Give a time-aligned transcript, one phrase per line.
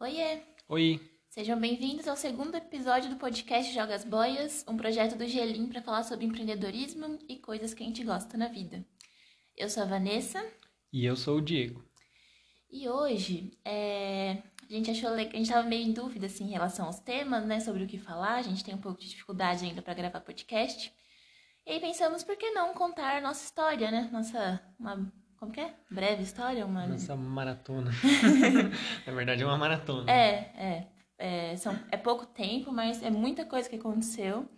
[0.00, 0.40] Oiê!
[0.68, 1.00] Oi!
[1.28, 6.04] Sejam bem-vindos ao segundo episódio do podcast Jogas Boias, um projeto do Gelim para falar
[6.04, 8.86] sobre empreendedorismo e coisas que a gente gosta na vida.
[9.56, 10.40] Eu sou a Vanessa.
[10.92, 11.84] E eu sou o Diego.
[12.70, 14.40] E hoje é...
[14.70, 17.58] a gente achou a gente estava meio em dúvida assim, em relação aos temas, né,
[17.58, 18.36] sobre o que falar.
[18.36, 20.92] A gente tem um pouco de dificuldade ainda para gravar podcast.
[21.66, 24.08] E aí pensamos por que não contar a nossa história, né?
[24.12, 25.74] Nossa uma como que é?
[25.90, 26.66] Breve história?
[26.66, 26.86] Uma...
[26.86, 27.90] Nossa maratona.
[29.06, 30.10] Na verdade, é uma maratona.
[30.10, 30.88] É, é.
[31.20, 34.48] É, são, é pouco tempo, mas é muita coisa que aconteceu.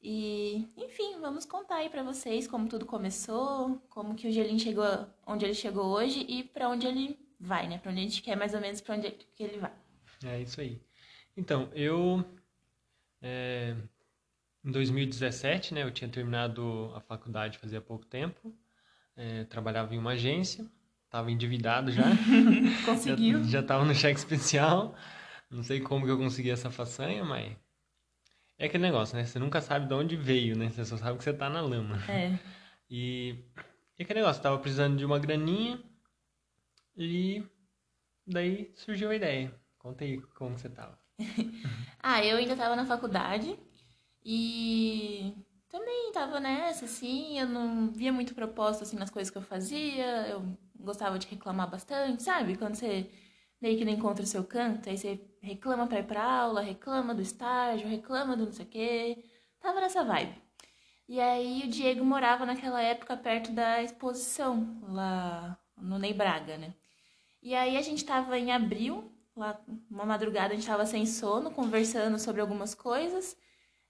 [0.00, 4.86] E, enfim, vamos contar aí para vocês como tudo começou, como que o Gelim chegou
[5.26, 7.78] onde ele chegou hoje e para onde ele vai, né?
[7.78, 9.72] Para onde a gente quer mais ou menos para onde que ele vai.
[10.24, 10.80] É isso aí.
[11.36, 12.24] Então, eu
[13.20, 13.74] é,
[14.64, 18.54] em 2017, né, eu tinha terminado a faculdade fazia pouco tempo
[19.18, 20.64] é, trabalhava em uma agência,
[21.04, 22.04] estava endividado já.
[22.86, 23.42] Conseguiu?
[23.44, 24.94] já estava no cheque especial.
[25.50, 27.56] Não sei como que eu consegui essa façanha, mas
[28.58, 29.24] é aquele negócio, né?
[29.24, 30.70] Você nunca sabe de onde veio, né?
[30.70, 31.98] Você só sabe que você tá na lama.
[32.08, 32.38] É.
[32.88, 33.44] E,
[33.98, 35.82] e aquele negócio, tava precisando de uma graninha
[36.96, 37.44] e
[38.26, 39.52] daí surgiu a ideia.
[39.78, 40.98] Conta aí como você tava.
[42.00, 43.58] ah, eu ainda tava na faculdade
[44.24, 45.34] e
[45.68, 50.28] também tava nessa, assim, eu não via muito propósito, assim, nas coisas que eu fazia,
[50.28, 50.42] eu
[50.78, 52.56] gostava de reclamar bastante, sabe?
[52.56, 53.10] Quando você
[53.60, 57.14] meio que não encontra o seu canto, aí você reclama pra ir pra aula, reclama
[57.14, 59.24] do estágio, reclama do não sei o quê,
[59.60, 60.34] tava nessa vibe.
[61.08, 66.74] E aí o Diego morava naquela época perto da exposição, lá no Ney Braga, né?
[67.42, 69.58] E aí a gente tava em abril, lá
[69.90, 73.36] uma madrugada a gente tava sem sono, conversando sobre algumas coisas,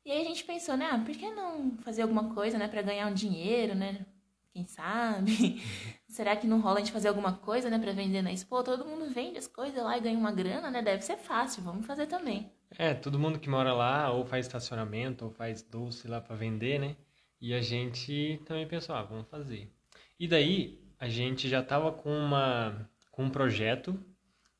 [0.08, 2.80] e aí a gente pensou, né, ah, por que não fazer alguma coisa, né, para
[2.80, 4.06] ganhar um dinheiro, né?
[4.54, 5.60] Quem sabe?
[6.08, 8.62] Será que não rola a gente fazer alguma coisa, né, para vender na Expo?
[8.62, 10.80] Todo mundo vende as coisas lá e ganha uma grana, né?
[10.80, 12.50] Deve ser fácil, vamos fazer também.
[12.78, 16.80] É, todo mundo que mora lá ou faz estacionamento ou faz doce lá para vender,
[16.80, 16.96] né?
[17.38, 19.70] E a gente também pensou, ah, vamos fazer.
[20.18, 24.02] E daí a gente já tava com uma com um projeto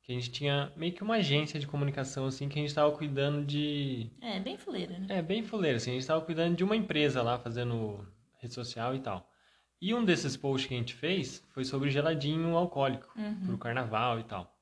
[0.08, 2.90] que a gente tinha meio que uma agência de comunicação, assim, que a gente estava
[2.92, 4.10] cuidando de...
[4.22, 5.06] É, bem fuleira, né?
[5.10, 8.08] É, bem fuleira, assim, a gente estava cuidando de uma empresa lá, fazendo
[8.38, 9.30] rede social e tal.
[9.78, 13.48] E um desses posts que a gente fez foi sobre geladinho alcoólico, uhum.
[13.48, 14.58] pro carnaval e tal.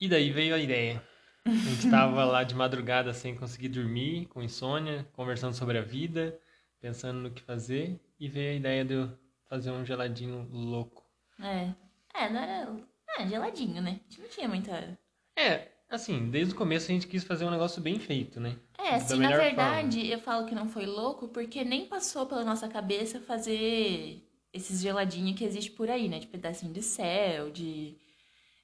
[0.00, 1.02] E daí veio a ideia.
[1.44, 6.40] A gente estava lá de madrugada sem conseguir dormir, com insônia, conversando sobre a vida,
[6.80, 9.18] pensando no que fazer, e veio a ideia de eu
[9.50, 11.04] fazer um geladinho louco.
[11.38, 11.74] É,
[12.14, 14.00] é, não era ah, geladinho, né?
[14.00, 14.98] A gente não tinha muita.
[15.36, 18.56] É, assim, desde o começo a gente quis fazer um negócio bem feito, né?
[18.78, 20.14] É, assim, na verdade, forma.
[20.14, 25.36] eu falo que não foi louco porque nem passou pela nossa cabeça fazer esses geladinhos
[25.36, 26.18] que existe por aí, né?
[26.18, 27.96] De pedacinho de céu, de.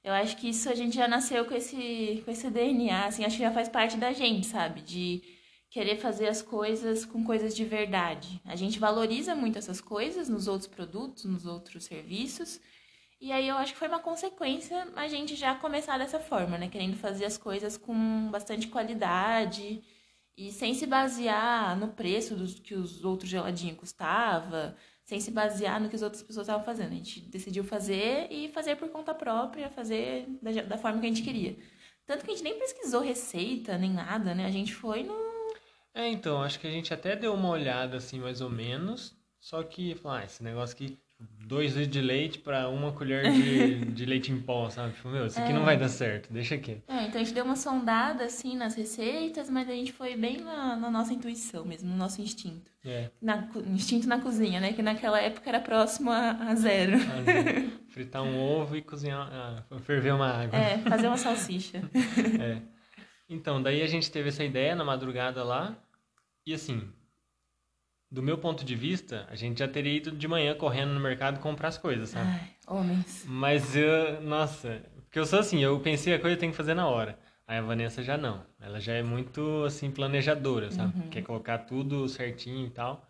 [0.03, 3.37] Eu acho que isso a gente já nasceu com esse, com esse DNA, assim, acho
[3.37, 4.81] que já faz parte da gente, sabe?
[4.81, 5.21] De
[5.69, 8.41] querer fazer as coisas com coisas de verdade.
[8.45, 12.59] A gente valoriza muito essas coisas nos outros produtos, nos outros serviços,
[13.21, 16.67] e aí eu acho que foi uma consequência a gente já começar dessa forma, né?
[16.67, 19.83] Querendo fazer as coisas com bastante qualidade
[20.35, 25.79] e sem se basear no preço dos que os outros geladinhos custava, sem se basear
[25.79, 26.93] no que as outras pessoas estavam fazendo.
[26.93, 31.09] A gente decidiu fazer e fazer por conta própria, fazer da, da forma que a
[31.09, 31.55] gente queria.
[32.07, 34.47] Tanto que a gente nem pesquisou receita, nem nada, né?
[34.47, 35.13] A gente foi no...
[35.93, 39.15] É, então, acho que a gente até deu uma olhada, assim, mais ou menos.
[39.41, 40.97] Só que, ah, esse negócio aqui
[41.47, 44.93] dois litros de leite para uma colher de, de leite em pó, sabe?
[44.93, 45.53] Tipo, meu, isso aqui é.
[45.53, 46.81] não vai dar certo, deixa aqui.
[46.87, 50.37] É, então a gente deu uma sondada, assim, nas receitas, mas a gente foi bem
[50.37, 52.71] na, na nossa intuição mesmo, no nosso instinto.
[52.85, 53.09] É.
[53.19, 54.73] Na, instinto na cozinha, né?
[54.73, 56.95] Que naquela época era próximo a, a zero.
[56.95, 57.71] A zero.
[57.89, 60.57] Fritar um ovo e cozinhar, ah, ferver uma água.
[60.57, 61.81] É, fazer uma salsicha.
[62.39, 62.61] é.
[63.27, 65.75] Então, daí a gente teve essa ideia na madrugada lá,
[66.45, 66.91] e assim,
[68.11, 71.39] do meu ponto de vista, a gente já teria ido de manhã correndo no mercado
[71.39, 72.29] comprar as coisas, sabe?
[72.29, 73.23] Ai, homens.
[73.25, 76.73] Mas eu, nossa, porque eu sou assim, eu pensei a coisa eu tenho que fazer
[76.73, 77.17] na hora.
[77.47, 78.43] Aí a Vanessa já não.
[78.61, 80.97] Ela já é muito, assim, planejadora, sabe?
[80.97, 81.09] Uhum.
[81.09, 83.07] Quer colocar tudo certinho e tal.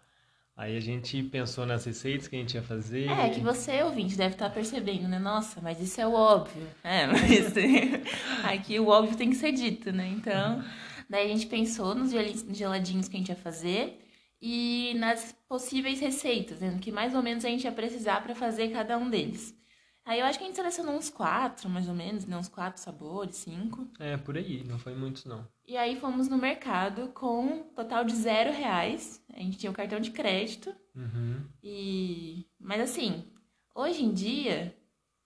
[0.56, 3.10] Aí a gente pensou nas receitas que a gente ia fazer.
[3.10, 5.18] É, que você, ouvinte, deve estar percebendo, né?
[5.18, 6.68] Nossa, mas isso é o óbvio.
[6.84, 7.54] É, mas
[8.46, 10.08] aqui o óbvio tem que ser dito, né?
[10.08, 10.64] Então,
[11.10, 14.01] daí a gente pensou nos geladinhos que a gente ia fazer
[14.42, 16.78] e nas possíveis receitas, né?
[16.82, 19.56] que mais ou menos a gente ia precisar para fazer cada um deles.
[20.04, 22.36] Aí eu acho que a gente selecionou uns quatro, mais ou menos, né?
[22.36, 23.88] Uns quatro sabores, cinco.
[24.00, 25.48] É, por aí, não foi muitos não.
[25.66, 29.24] E aí fomos no mercado com um total de zero reais.
[29.32, 30.76] A gente tinha o cartão de crédito.
[30.96, 31.46] Uhum.
[31.64, 32.48] E...
[32.60, 33.24] Mas assim,
[33.76, 34.76] hoje em dia,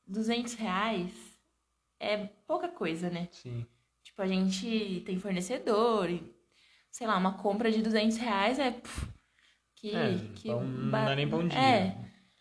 [0.06, 1.14] duzentos reais
[1.98, 3.30] é pouca coisa, né?
[3.32, 3.66] Sim.
[4.04, 6.10] Tipo, a gente tem fornecedor,
[6.96, 8.72] sei lá, uma compra de 200 reais é.
[8.72, 9.06] pff,
[9.76, 11.60] que, É, que um- não dá nem um dia.
[11.60, 11.98] É.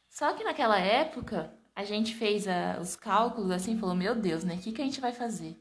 [0.09, 4.55] Só que naquela época, a gente fez a- os cálculos assim, falou: Meu Deus, né?
[4.55, 5.57] O que, que a gente vai fazer?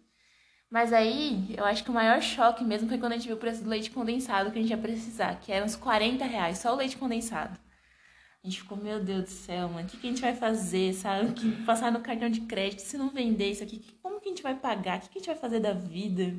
[0.69, 3.39] Mas aí, eu acho que o maior choque mesmo foi quando a gente viu o
[3.39, 6.71] preço do leite condensado que a gente ia precisar, que era uns 40 reais, só
[6.73, 7.59] o leite condensado.
[8.43, 10.93] A gente ficou, meu Deus do céu, mano, o que, que a gente vai fazer,
[10.93, 11.31] sabe?
[11.33, 14.43] Que passar no cartão de crédito, se não vender isso aqui, como que a gente
[14.43, 14.97] vai pagar?
[14.97, 16.33] O que, que a gente vai fazer da vida?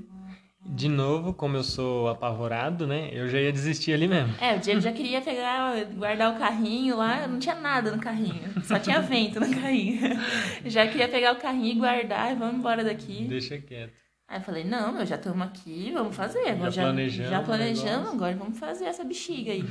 [0.66, 3.10] De novo, como eu sou apavorado, né?
[3.12, 4.34] Eu já ia desistir ali mesmo.
[4.40, 8.50] É, o Diego já queria pegar, guardar o carrinho lá, não tinha nada no carrinho,
[8.64, 10.00] só tinha vento no carrinho.
[10.64, 13.24] Já queria pegar o carrinho e guardar e vamos embora daqui.
[13.24, 13.92] Deixa quieto.
[14.26, 16.56] Aí eu falei, não, meu, já estamos aqui, vamos fazer.
[16.56, 19.64] Já já, planejamos já planejamos, agora vamos fazer essa bexiga aí.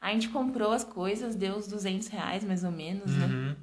[0.00, 3.26] aí a gente comprou as coisas, deu uns 200 reais mais ou menos, né?
[3.26, 3.56] Uhum.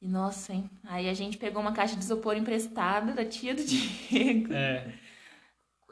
[0.00, 0.68] E nossa, hein?
[0.84, 4.52] Aí a gente pegou uma caixa de isopor emprestada da tia do Diego.
[4.52, 5.01] É.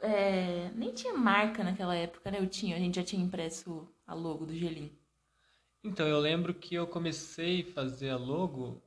[0.01, 2.39] É, nem tinha marca naquela época, né?
[2.39, 4.91] Eu tinha, a gente já tinha impresso a logo do gelinho.
[5.83, 8.81] Então, eu lembro que eu comecei a fazer a logo,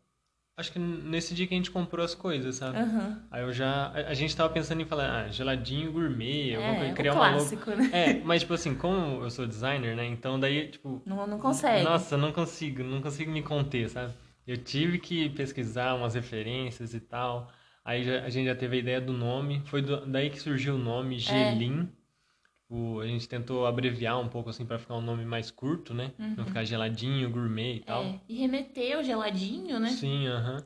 [0.56, 2.80] acho que nesse dia que a gente comprou as coisas, sabe?
[2.80, 3.28] Aham.
[3.30, 3.88] Aí eu já.
[3.88, 7.14] A, a gente tava pensando em falar, ah, geladinho gourmet, alguma É, coisa, o criar
[7.14, 7.46] uma logo.
[7.46, 7.90] clássico, né?
[7.92, 10.06] É, mas tipo assim, como eu sou designer, né?
[10.06, 11.02] Então daí, tipo.
[11.06, 11.84] Não, não consegue.
[11.84, 14.14] Nossa, não consigo, não consigo me conter, sabe?
[14.46, 17.50] Eu tive que pesquisar umas referências e tal.
[17.84, 19.62] Aí já- a gente já teve a ideia do nome.
[19.66, 20.82] Foi do- daí que surgiu o É.
[20.82, 21.88] nome Gelim.
[22.68, 26.12] O, a gente tentou abreviar um pouco assim pra ficar um nome mais curto, né?
[26.18, 28.02] Não ficar geladinho, gourmet e tal.
[28.02, 28.14] Uhum.
[28.14, 29.90] É, e remeteu geladinho, né?
[29.90, 30.64] Sim, aham.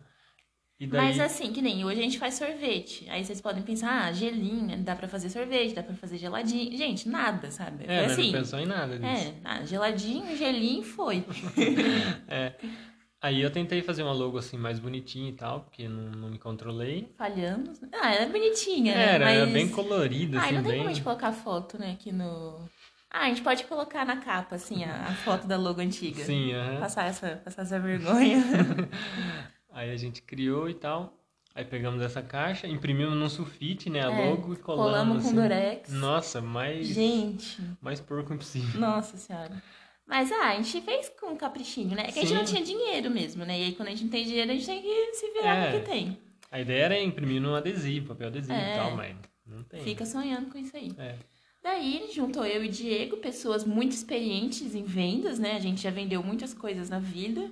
[0.80, 1.06] E daí.
[1.06, 3.04] Mas assim, que nem hoje a gente faz sorvete.
[3.10, 6.74] Aí vocês podem pensar, ah, gelinho, dá pra fazer sorvete, dá pra fazer geladinho.
[6.78, 7.84] Gente, nada, sabe?
[7.88, 8.30] é, assim.
[8.30, 9.28] não pensou em nada disso.
[9.28, 11.24] É, ah, geladinho, gelinho foi.
[12.28, 12.52] É.
[13.20, 16.38] Aí eu tentei fazer uma logo assim mais bonitinha e tal, porque não, não me
[16.38, 17.12] controlei.
[17.18, 17.80] Falhamos.
[17.92, 19.14] Ah, era bonitinha, né?
[19.14, 19.36] Era, Mas...
[19.38, 20.78] era bem colorida, Ah, assim, não tem bem.
[20.80, 22.68] como a gente colocar foto, né, aqui no...
[23.10, 26.22] Ah, a gente pode colocar na capa, assim, a, a foto da logo antiga.
[26.22, 26.78] Sim, aham.
[26.78, 28.38] Passar essa, passar essa vergonha.
[29.72, 31.14] Aí a gente criou e tal.
[31.54, 34.90] Aí pegamos essa caixa, imprimimos num sulfite, né, a É, logo e colamos.
[34.92, 35.34] colamos com assim.
[35.34, 35.92] durex.
[35.92, 38.78] Nossa, mais, Gente, mais porco impossível.
[38.80, 39.60] nossa senhora.
[40.08, 42.06] Mas, ah, a gente fez com caprichinho, né?
[42.08, 42.34] É que a gente Sim.
[42.36, 43.60] não tinha dinheiro mesmo, né?
[43.60, 45.70] E aí, quando a gente não tem dinheiro, a gente tem que se virar É.
[45.72, 46.18] com o que tem.
[46.50, 48.72] A ideia era imprimir num adesivo, papel adesivo É.
[48.74, 49.14] e tal, mas
[49.46, 49.82] não tem.
[49.84, 50.90] Fica sonhando com isso aí.
[50.98, 51.14] É.
[51.62, 55.56] Daí, juntou eu e Diego, pessoas muito experientes em vendas, né?
[55.56, 57.50] A gente já vendeu muitas coisas na vida.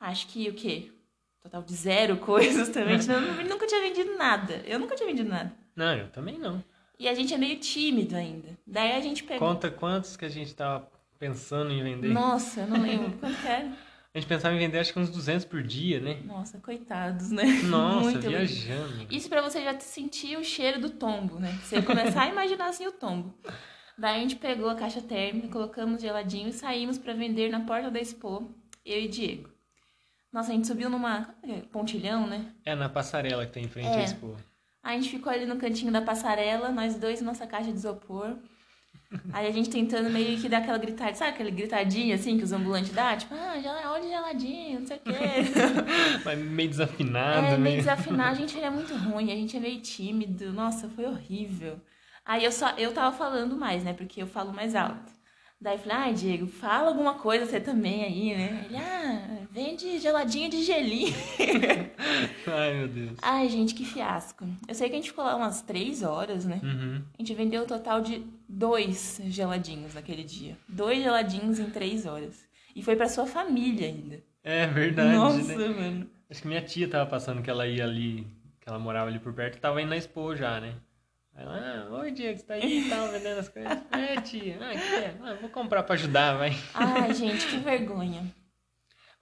[0.00, 0.90] Acho que o quê?
[1.42, 2.16] Total de zero
[2.64, 2.94] coisas também.
[2.94, 4.62] A gente não- nunca tinha vendido nada.
[4.66, 5.52] Eu nunca tinha vendido nada.
[5.76, 6.64] Não, eu também não.
[6.98, 8.48] E a gente é meio tímido ainda.
[8.66, 9.46] Daí a gente pegou.
[9.46, 10.88] Conta quantos que a gente tava
[11.18, 12.08] pensando em vender.
[12.08, 13.72] Nossa, eu não lembro quanto que era.
[14.14, 16.20] A gente pensava em vender acho que uns 200 por dia, né?
[16.24, 17.44] Nossa, coitados, né?
[17.64, 19.06] Nossa, Muito viajando.
[19.10, 21.52] Isso pra você já sentir o cheiro do tombo, né?
[21.62, 23.34] Você começar a imaginar assim o tombo.
[23.98, 27.90] Daí a gente pegou a caixa térmica, colocamos geladinho e saímos pra vender na porta
[27.90, 28.48] da Expo,
[28.84, 29.50] eu e Diego.
[30.32, 31.60] Nossa, a gente subiu numa é?
[31.72, 32.52] pontilhão, né?
[32.64, 33.96] É na passarela que tem em frente É.
[33.96, 34.36] à Expo.
[34.82, 38.36] A gente ficou ali no cantinho da passarela, nós dois nossa caixa de isopor.
[39.30, 42.52] Aí a gente tentando meio que dar aquela gritadinha, sabe aquele gritadinha assim que os
[42.52, 43.16] ambulantes dão?
[43.18, 45.14] Tipo, ah, gel- olha o geladinho, não sei o quê.
[46.24, 47.76] Mas meio desafinado, É, meio meio...
[47.76, 50.52] desafinar, a gente era muito ruim, a gente é meio tímido.
[50.52, 51.80] Nossa, foi horrível.
[52.24, 53.92] Aí eu só eu tava falando mais, né?
[53.92, 55.12] Porque eu falo mais alto.
[55.60, 58.64] Daí eu falei, ai, Diego, fala alguma coisa você também aí, né?
[58.66, 61.12] Ele, ah, vende geladinho de gelinho.
[62.46, 63.18] Ai, meu Deus.
[63.20, 64.46] Ai, gente, que fiasco.
[64.68, 66.60] Eu sei que a gente ficou lá umas três horas, né?
[66.62, 67.02] Uhum.
[67.12, 70.56] A gente vendeu um total de dois geladinhos naquele dia.
[70.68, 72.46] Dois geladinhos em três horas.
[72.76, 74.22] E foi pra sua família ainda.
[74.44, 75.68] É verdade, Nossa, né?
[75.68, 76.10] mano.
[76.30, 78.26] Acho que minha tia tava passando que ela ia ali,
[78.60, 80.74] que ela morava ali por perto, tava indo na Expo já, né?
[81.38, 83.78] Aí ela, ah, oi Diego, você tá aí e tal, vendendo as coisas?
[83.92, 85.14] É, tia, ah, que é?
[85.22, 86.50] Ah, vou comprar pra ajudar, vai.
[86.74, 88.26] Ai, gente, que vergonha.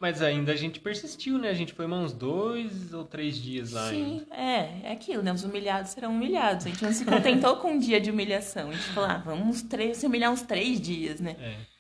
[0.01, 1.51] Mas ainda a gente persistiu, né?
[1.51, 4.09] A gente foi mais uns dois ou três dias lá ainda.
[4.09, 5.31] Sim, é, é aquilo, né?
[5.31, 6.65] Os humilhados serão humilhados.
[6.65, 8.71] A gente não se contentou com um dia de humilhação.
[8.71, 11.37] A gente falou, ah, vamos três, se humilhar uns três dias, né?
[11.39, 11.75] É.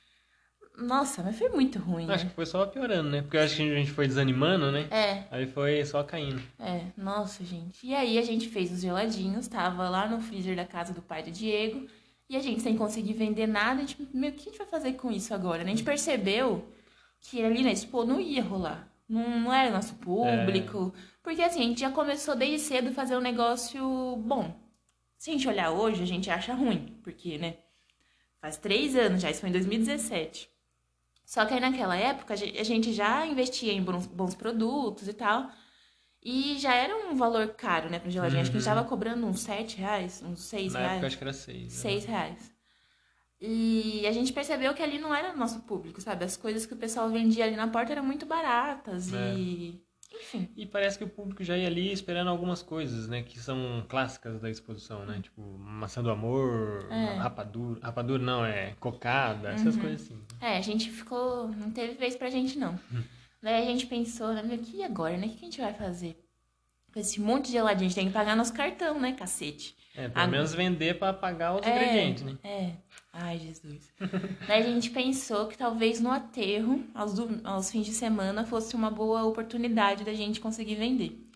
[0.76, 2.30] Nossa, mas foi muito ruim, Acho né?
[2.30, 3.22] que foi só piorando, né?
[3.22, 4.86] Porque eu acho que a gente foi desanimando, né?
[4.90, 6.42] É, Aí foi só caindo.
[6.58, 7.86] é, nossa, gente.
[7.86, 11.22] E aí a gente fez os geladinhos, tava lá no freezer da casa do pai
[11.22, 11.86] do Diego.
[12.28, 14.66] E a gente sem conseguir vender nada, a gente, meu, o que a gente vai
[14.66, 15.58] fazer com isso agora?
[15.64, 15.70] né?
[15.70, 16.66] A gente percebeu
[17.20, 18.86] que ali na Expo não ia rolar.
[19.08, 20.92] Não, não era nosso público.
[21.22, 24.54] Porque assim, a gente já começou desde cedo a fazer um negócio bom.
[25.16, 26.98] Se a gente olhar hoje, a gente acha ruim.
[27.02, 27.54] Porque, né?
[28.40, 30.50] Faz três anos já, isso foi em 2017.
[31.26, 35.08] Só que aí naquela época a gen- a gente já investia em bons, bons produtos
[35.08, 35.50] e tal.
[36.22, 38.38] E já era um valor caro, né, pro geladinho.
[38.38, 38.42] Uhum.
[38.42, 38.76] Acho que a gente uhum.
[38.76, 40.92] tava cobrando uns 7 reais, uns 6 Na reais.
[40.92, 41.72] Na época acho que era 6.
[41.72, 42.12] 6 né?
[42.12, 42.54] reais.
[43.40, 46.24] E a gente percebeu que ali não era nosso público, sabe?
[46.24, 49.34] As coisas que o pessoal vendia ali na porta eram muito baratas é.
[49.34, 49.85] e.
[50.20, 50.48] Enfim.
[50.56, 53.22] E parece que o público já ia ali esperando algumas coisas, né?
[53.22, 55.20] Que são clássicas da exposição, né?
[55.22, 57.14] Tipo, maçã do amor, é.
[57.14, 57.80] rapadura.
[57.82, 59.82] Rapadura não, é cocada, essas uhum.
[59.82, 60.18] coisas assim.
[60.40, 61.48] É, a gente ficou.
[61.48, 62.74] Não teve vez pra gente, não.
[62.92, 63.02] Hum.
[63.42, 64.58] Daí a gente pensou, né?
[64.72, 65.26] E agora, né?
[65.26, 66.18] O que a gente vai fazer?
[66.92, 69.76] Com esse monte de geladinho, a gente tem que pagar nosso cartão, né, cacete?
[69.96, 72.36] É, pelo menos vender para pagar os é, ingredientes, né?
[72.44, 72.72] É.
[73.12, 73.90] Ai, Jesus.
[74.46, 78.76] Daí a gente pensou que talvez no aterro, aos, do, aos fins de semana, fosse
[78.76, 81.26] uma boa oportunidade da gente conseguir vender.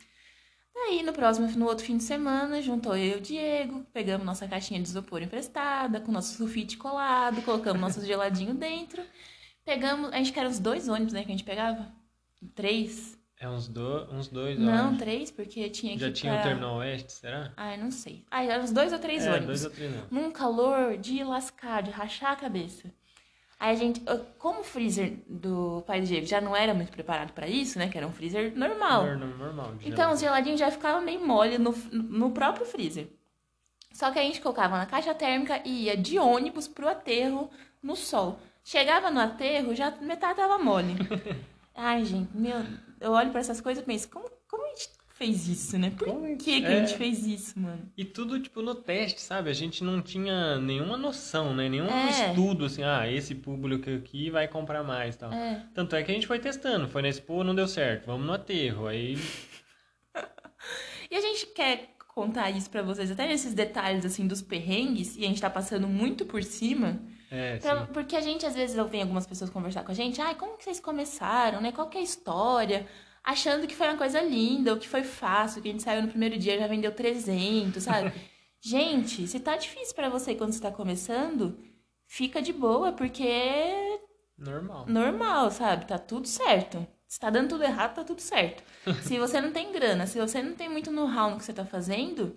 [0.74, 4.46] Daí, no próximo, no outro fim de semana, juntou eu e o Diego, pegamos nossa
[4.46, 9.02] caixinha de isopor emprestada, com nosso sulfite colado, colocamos nosso geladinho dentro.
[9.64, 11.90] Pegamos, a gente quer os dois ônibus, né, que a gente pegava.
[12.54, 13.19] Três.
[13.40, 16.40] É uns, do, uns dois, Não, três, porque tinha que Já tinha pra...
[16.42, 17.50] o Terminal Oeste, será?
[17.56, 18.22] Ah, eu não sei.
[18.30, 19.46] Ah, eram uns dois ou três é, ônibus.
[19.46, 20.04] dois ou três, não.
[20.10, 22.92] Num calor de lascar, de rachar a cabeça.
[23.58, 24.02] Aí a gente,
[24.38, 27.88] como o freezer do pai do Diego já não era muito preparado para isso, né?
[27.88, 29.06] Que era um freezer normal.
[29.06, 33.08] Normal, normal então os geladinhos já ficavam meio mole no, no próprio freezer.
[33.92, 37.50] Só que a gente colocava na caixa térmica e ia de ônibus pro aterro
[37.82, 38.38] no sol.
[38.62, 40.94] Chegava no aterro, já metade tava mole.
[41.74, 42.62] Ai, gente, meu,
[43.00, 45.90] eu olho para essas coisas e penso, como, como a gente fez isso, né?
[45.90, 46.68] Por como que, que é...
[46.68, 47.90] a gente fez isso, mano?
[47.96, 49.50] E tudo, tipo, no teste, sabe?
[49.50, 51.68] A gente não tinha nenhuma noção, né?
[51.68, 52.10] Nenhum é.
[52.10, 55.32] estudo, assim, ah, esse público aqui vai comprar mais tal.
[55.32, 55.66] É.
[55.74, 56.88] Tanto é que a gente foi testando.
[56.88, 58.06] Foi na Expo, não deu certo.
[58.06, 58.86] Vamos no aterro.
[58.86, 59.18] Aí...
[61.10, 65.24] e a gente quer contar isso para vocês, até nesses detalhes, assim, dos perrengues, e
[65.24, 69.00] a gente tá passando muito por cima é, pra, porque a gente, às vezes, ouve
[69.00, 71.70] algumas pessoas conversar com a gente, ai, como que vocês começaram, né?
[71.70, 72.88] Qual que é a história?
[73.22, 76.08] Achando que foi uma coisa linda, ou que foi fácil, que a gente saiu no
[76.08, 78.12] primeiro dia já vendeu 300, sabe?
[78.60, 81.56] gente, se tá difícil para você quando você tá começando,
[82.04, 84.00] fica de boa, porque...
[84.36, 84.86] Normal.
[84.88, 85.86] Normal, sabe?
[85.86, 86.84] Tá tudo certo.
[87.06, 88.64] Se tá dando tudo errado, tá tudo certo.
[89.02, 91.64] se você não tem grana, se você não tem muito know-how no que você tá
[91.64, 92.36] fazendo,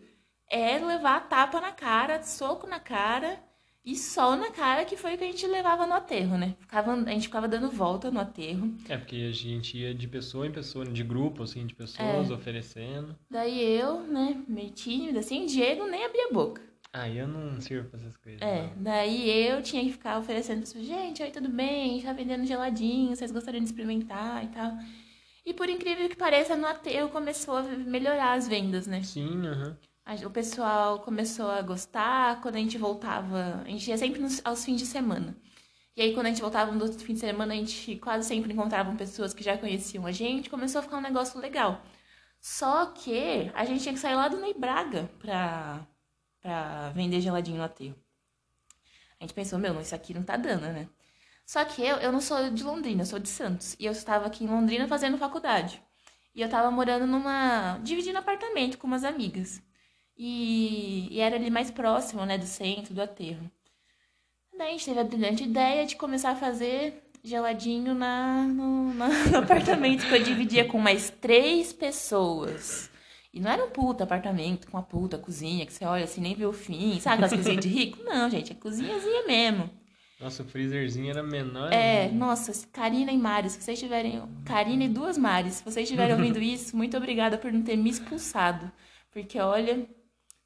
[0.52, 3.42] é levar a tapa na cara, soco na cara
[3.86, 6.56] e sol na cara, que foi o que a gente levava no aterro, né?
[6.60, 8.74] Ficava, a gente ficava dando volta no aterro.
[8.88, 12.34] É, porque a gente ia de pessoa em pessoa, de grupo, assim, de pessoas é.
[12.34, 13.16] oferecendo.
[13.30, 16.62] Daí eu, né, meio tímida, assim, Diego nem abria a boca.
[16.94, 18.42] Ah, eu não sirvo pra essas coisas.
[18.42, 18.84] É, não.
[18.84, 21.96] daí eu tinha que ficar oferecendo pessoas, gente, oi, tudo bem?
[21.96, 24.78] Gente tá vendendo geladinho, vocês gostariam de experimentar e tal.
[25.46, 29.04] E por incrível que pareça, no aterro começou a melhorar as vendas, né?
[29.04, 29.68] Sim, aham.
[29.70, 29.93] Uhum.
[30.26, 33.62] O pessoal começou a gostar quando a gente voltava.
[33.66, 35.36] A gente ia sempre nos, aos fins de semana.
[35.96, 38.52] E aí, quando a gente voltava no outro fim de semana, a gente quase sempre
[38.54, 40.50] encontrava pessoas que já conheciam a gente.
[40.50, 41.82] Começou a ficar um negócio legal.
[42.40, 45.88] Só que a gente tinha que sair lá do Ney Braga pra,
[46.42, 47.96] pra vender geladinho no aterro.
[49.20, 50.90] A gente pensou, meu, isso aqui não tá dando, né?
[51.46, 53.76] Só que eu, eu não sou de Londrina, eu sou de Santos.
[53.80, 55.82] E eu estava aqui em Londrina fazendo faculdade.
[56.36, 57.80] E eu tava morando numa.
[57.84, 59.62] dividindo apartamento com umas amigas.
[60.18, 63.50] E, e era ali mais próximo, né, do centro, do aterro.
[64.58, 69.08] Daí a gente teve a brilhante ideia de começar a fazer geladinho na, no, na,
[69.32, 72.92] no apartamento que eu dividia com mais três pessoas.
[73.34, 76.36] E não era um puta apartamento com uma puta cozinha que você olha assim nem
[76.36, 77.00] vê o fim.
[77.00, 77.98] Sabe aquelas cozinhas de rico?
[78.06, 79.70] Não, gente, é cozinhazinha mesmo.
[80.20, 81.74] Nossa, o freezerzinho era menor.
[81.74, 84.22] É, nossa, Karina e Mari, se vocês tiverem.
[84.46, 87.90] Karina e duas Maris, se vocês estiverem ouvindo isso, muito obrigada por não ter me
[87.90, 88.72] expulsado.
[89.12, 89.86] Porque, olha,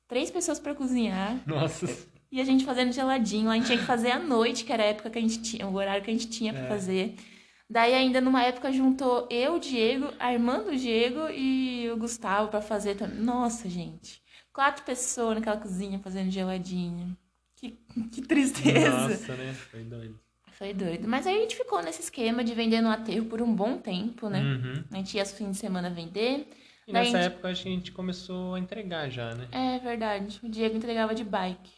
[0.08, 1.42] três pessoas para cozinhar.
[1.46, 1.88] Nossa.
[2.32, 3.50] E a gente fazendo geladinho.
[3.50, 5.68] A gente tinha que fazer à noite, que era a época que a gente tinha,
[5.68, 6.68] o horário que a gente tinha para é.
[6.68, 7.16] fazer.
[7.70, 12.50] Daí ainda numa época juntou eu, o Diego, a irmã do Diego e o Gustavo
[12.50, 13.20] para fazer também.
[13.20, 14.22] Nossa, gente.
[14.54, 17.16] Quatro pessoas naquela cozinha fazendo geladinho.
[17.56, 17.78] Que,
[18.12, 19.10] que tristeza.
[19.10, 19.54] Nossa, né?
[19.54, 20.20] Foi doido.
[20.54, 21.08] Foi doido.
[21.08, 24.30] Mas aí a gente ficou nesse esquema de vender no aterro por um bom tempo,
[24.30, 24.42] né?
[24.42, 24.84] Uhum.
[24.92, 26.48] A gente ia aos fins de semana vender.
[26.88, 27.26] E nessa gente...
[27.26, 29.48] época a gente começou a entregar já, né?
[29.52, 30.40] É verdade.
[30.42, 31.72] O Diego entregava de bike.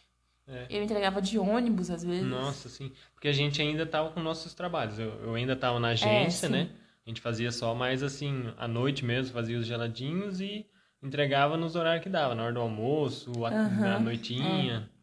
[0.48, 0.68] É.
[0.70, 2.28] Eu entregava de ônibus às vezes.
[2.28, 2.92] Nossa, sim.
[3.14, 5.00] Porque a gente ainda tava com nossos trabalhos.
[5.00, 6.70] Eu, eu ainda tava na agência, é, né?
[7.06, 10.66] A gente fazia só mais assim, à noite mesmo, fazia os geladinhos e
[11.02, 14.90] entregava nos horários que dava, na hora do almoço, uhum, na noitinha.
[14.96, 15.00] É.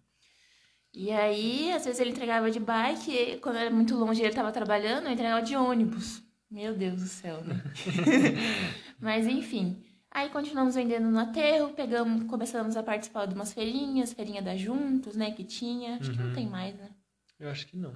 [0.94, 4.52] E aí, às vezes ele entregava de bike, e quando era muito longe ele estava
[4.52, 6.22] trabalhando, eu entregava de ônibus.
[6.50, 7.60] Meu Deus do céu, né?
[9.00, 9.76] Mas enfim.
[10.16, 15.14] Aí continuamos vendendo no aterro, pegamos, começamos a participar de umas feirinhas, feirinha da Juntos,
[15.14, 15.96] né, que tinha.
[15.96, 16.16] Acho uhum.
[16.16, 16.34] que não uhum.
[16.34, 16.88] tem mais, né?
[17.38, 17.94] Eu acho que não.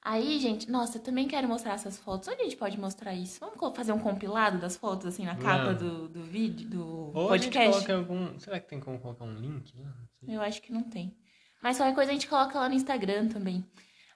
[0.00, 2.28] Aí, gente, nossa, eu também quero mostrar essas fotos.
[2.28, 3.40] Onde a gente pode mostrar isso?
[3.40, 7.58] Vamos fazer um compilado das fotos, assim, na capa do, do vídeo, do Ou podcast?
[7.58, 8.38] a gente coloca algum...
[8.38, 9.74] Será que tem como colocar um link?
[10.28, 11.12] Eu acho que não tem.
[11.60, 13.66] Mas qualquer coisa a gente coloca lá no Instagram também.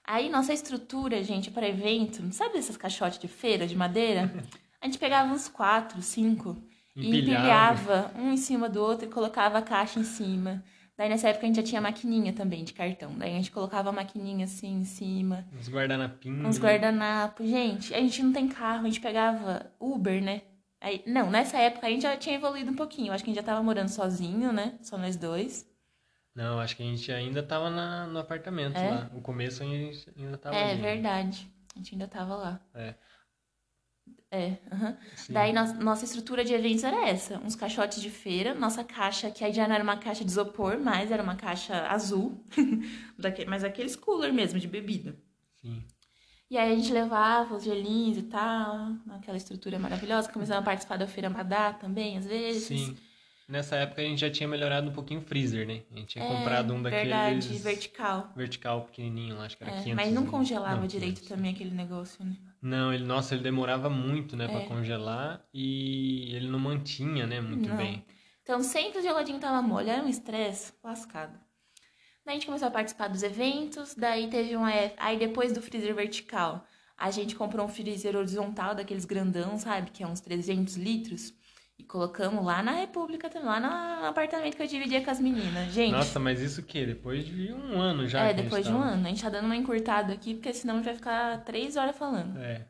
[0.05, 4.31] Aí, nossa estrutura, gente, para evento, sabe esses caixotes de feira de madeira?
[4.79, 6.61] A gente pegava uns quatro, cinco
[6.95, 10.63] e empilhava um em cima do outro e colocava a caixa em cima.
[10.95, 13.11] Daí nessa época a gente já tinha maquininha também de cartão.
[13.17, 15.45] Daí a gente colocava a maquininha assim em cima.
[15.57, 16.45] Uns guardanapinhos.
[16.45, 17.47] Uns guardanapos.
[17.47, 20.43] Gente, a gente não tem carro, a gente pegava Uber, né?
[20.79, 23.11] Aí, não, nessa época a gente já tinha evoluído um pouquinho.
[23.11, 24.77] Acho que a gente já tava morando sozinho, né?
[24.81, 25.65] Só nós dois.
[26.35, 28.89] Não, acho que a gente ainda tava na, no apartamento É?
[28.89, 29.11] lá.
[29.15, 30.81] O começo a gente ainda tava É ali.
[30.81, 31.47] verdade.
[31.75, 32.59] A gente ainda tava lá.
[32.75, 32.93] É.
[34.31, 34.57] É.
[35.15, 35.31] Sim.
[35.33, 39.43] Daí nossa, nossa estrutura de eventos era essa: uns caixotes de feira, nossa caixa, que
[39.43, 42.43] aí já não era uma caixa de isopor, mas era uma caixa azul,
[43.47, 45.15] mas aqueles cooler mesmo, de bebida.
[45.61, 45.83] Sim.
[46.49, 50.31] E aí a gente levava os gelinhos e tal, aquela estrutura maravilhosa.
[50.31, 52.63] Começamos a participar da feira Madá também, às vezes.
[52.63, 52.97] Sim.
[53.47, 55.81] Nessa época a gente já tinha melhorado um pouquinho o freezer, né?
[55.91, 57.03] A gente tinha É, comprado um daqueles...
[57.07, 58.31] Verdade, vertical.
[58.35, 59.95] vertical pequenininho lá, acho que era É, 500.
[59.95, 61.29] mas não congelava não, direito 500.
[61.29, 62.35] também aquele negócio, né?
[62.63, 64.65] Não, ele, nossa, ele demorava muito, né, pra É.
[64.65, 67.75] congelar e ele não mantinha, né, muito Não.
[67.75, 68.05] bem.
[68.41, 71.37] Então sempre o geladinho tava mole, era um estresse lascado.
[72.25, 75.61] Daí a gente começou a participar dos eventos, daí teve uma época, aí depois do
[75.61, 76.65] freezer vertical,
[76.97, 81.33] a gente comprou um freezer horizontal daqueles grandão, sabe, que é uns 300 litros,
[81.83, 85.71] e colocamos lá na República também, lá no apartamento que eu dividia com as meninas.
[85.73, 86.85] Gente, Nossa, mas isso o quê?
[86.85, 89.05] Depois de um ano já é, depois de um tava- ano.
[89.05, 91.95] A gente tá dando uma encurtada aqui, porque senão a gente vai ficar três horas
[91.97, 92.39] falando.
[92.39, 92.65] É.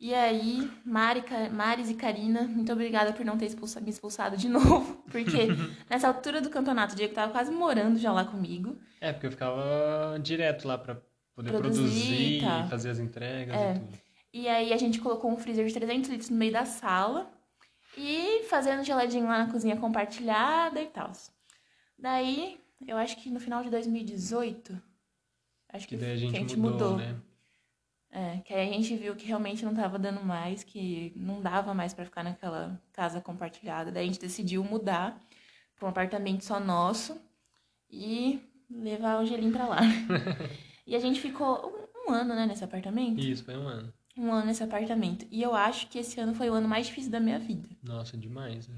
[0.00, 4.48] E aí, Mari, Maris e Karina, muito obrigada por não ter expulsa- me expulsado de
[4.48, 5.02] novo.
[5.10, 5.48] Porque
[5.90, 8.78] nessa altura do campeonato, o Diego tava quase morando já lá comigo.
[9.00, 10.96] É, porque eu ficava direto lá pra
[11.34, 12.66] poder Produzir, produzir, tá.
[12.68, 13.72] fazer as entregas É.
[13.74, 13.98] e tudo.
[14.32, 17.28] E aí a gente colocou um freezer de 300 litros no meio da sala.
[17.98, 21.10] E fazendo geladinho lá na cozinha compartilhada e tal.
[21.98, 24.80] Daí, eu acho que no final de 2018...
[25.70, 27.20] Acho que, Que daí a que gente, mudou, né?
[28.10, 31.74] É, que aí a gente viu que realmente não tava dando mais, que não dava
[31.74, 33.92] mais pra ficar naquela casa compartilhada.
[33.92, 35.20] Daí a gente decidiu mudar
[35.76, 37.20] pra um apartamento só nosso
[37.90, 39.80] e levar o gelinho pra lá.
[40.86, 43.20] e a gente ficou um, um ano, né, nesse apartamento?
[43.20, 43.92] Isso, foi um ano.
[44.18, 45.26] Um ano nesse apartamento.
[45.30, 47.68] E eu acho que esse ano foi o ano mais difícil da minha vida.
[47.82, 48.76] Nossa, demais, né?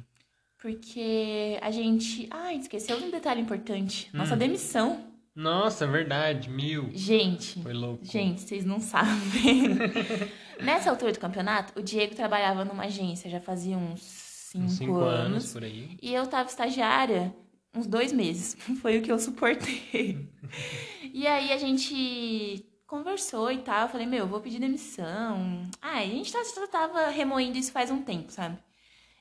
[0.59, 2.29] Porque a gente.
[2.31, 4.11] Ai, esqueceu de um detalhe importante.
[4.12, 4.38] Nossa Hum.
[4.38, 5.05] demissão.
[5.35, 6.90] Nossa, é verdade, mil.
[6.92, 8.05] Gente, Foi louco.
[8.05, 9.79] Gente, vocês não sabem.
[10.61, 14.94] Nessa altura do campeonato, o Diego trabalhava numa agência já fazia uns cinco, Uns cinco
[14.98, 15.53] anos anos.
[15.53, 15.96] por aí.
[16.03, 17.35] E eu tava estagiária
[17.74, 18.55] uns dois meses.
[18.83, 20.29] Foi o que eu suportei.
[21.14, 23.83] e aí a gente conversou e tal.
[23.83, 25.62] Eu falei, meu, eu vou pedir demissão.
[25.81, 28.59] Ah, a gente tá- já tava remoendo isso faz um tempo, sabe?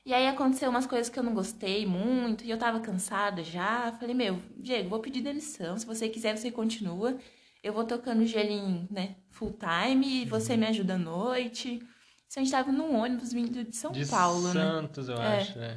[0.04, 3.92] E aí aconteceu umas coisas que eu não gostei muito, e eu tava cansada já.
[4.00, 5.78] Falei, meu, Diego, vou pedir demissão.
[5.78, 7.16] Se você quiser, você continua.
[7.62, 11.80] Eu vou tocando gelinho, né, full time, e você me ajuda à noite.
[12.28, 14.60] Isso a gente tava num ônibus vindo de São De Paulo, né?
[14.60, 15.36] Santos, eu É.
[15.36, 15.76] acho, é.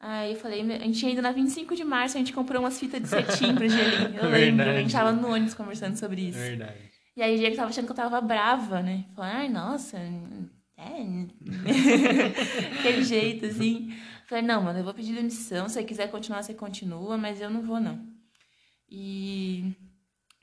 [0.00, 3.00] Aí eu falei, a gente ido na 25 de março, a gente comprou umas fitas
[3.02, 4.18] de cetim pro gelinho.
[4.18, 6.38] Eu lembro, a gente tava no ônibus conversando sobre isso.
[6.38, 6.91] Verdade.
[7.16, 9.04] E aí o Diego tava achando que eu tava brava, né?
[9.14, 10.10] Falou, ai, nossa, é.
[12.78, 13.92] Aquele jeito, assim.
[14.26, 15.68] Falei, não, mano, eu vou pedir demissão.
[15.68, 18.00] Se você quiser continuar, você continua, mas eu não vou, não.
[18.88, 19.74] E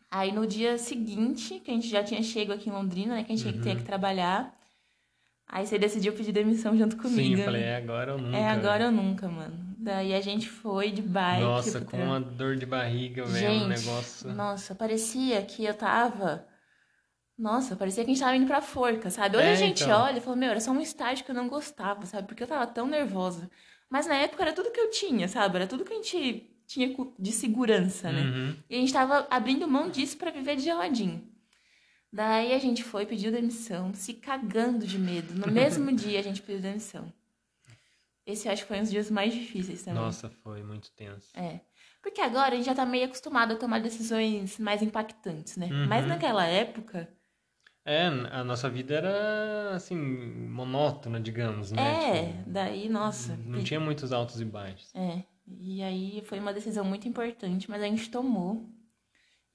[0.10, 3.24] aí no dia seguinte, que a gente já tinha chego aqui em Londrina, né?
[3.24, 3.62] Que a gente Uhum.
[3.62, 4.56] tinha que trabalhar.
[5.48, 7.16] Aí você decidiu pedir demissão junto comigo.
[7.16, 7.46] Sim, eu né?
[7.46, 8.38] falei, é agora ou nunca.
[8.38, 9.76] É agora ou nunca, mano.
[9.80, 11.42] Daí a gente foi de bike.
[11.44, 14.32] Nossa, com tra- uma dor de barriga, velho, um negócio.
[14.32, 16.46] Nossa, parecia que eu tava.
[17.40, 19.38] Nossa, parecia que a gente tava indo pra forca, sabe?
[19.38, 20.02] Hoje É, a gente então.
[20.04, 22.28] olha e fala, meu, era só um estágio que eu não gostava, sabe?
[22.28, 23.50] Porque eu tava tão nervosa.
[23.90, 25.56] Mas na época era tudo que eu tinha, sabe?
[25.56, 28.24] Era tudo que a gente tinha de segurança, né?
[28.24, 28.56] Uhum.
[28.70, 31.26] E a gente tava abrindo mão disso pra viver de geladinho.
[32.12, 35.34] Daí a gente foi, pediu demissão, se cagando de medo.
[35.34, 37.12] No mesmo dia a gente pediu demissão.
[38.26, 40.02] Esse acho que foi um dos dias mais difíceis também.
[40.02, 41.30] Nossa, foi muito tenso.
[41.34, 41.62] É.
[42.02, 45.68] Porque agora a gente já tá meio acostumado a tomar decisões mais impactantes, né?
[45.68, 45.88] Uhum.
[45.88, 47.10] Mas naquela época.
[47.92, 51.82] É, a nossa vida era, assim, monótona, digamos, né?
[51.82, 53.36] é, Tipo, daí, nossa.
[53.38, 54.94] não tinha muitos altos e baixos.
[54.94, 55.24] É.
[55.48, 58.64] E aí foi uma decisão muito importante, mas a gente tomou.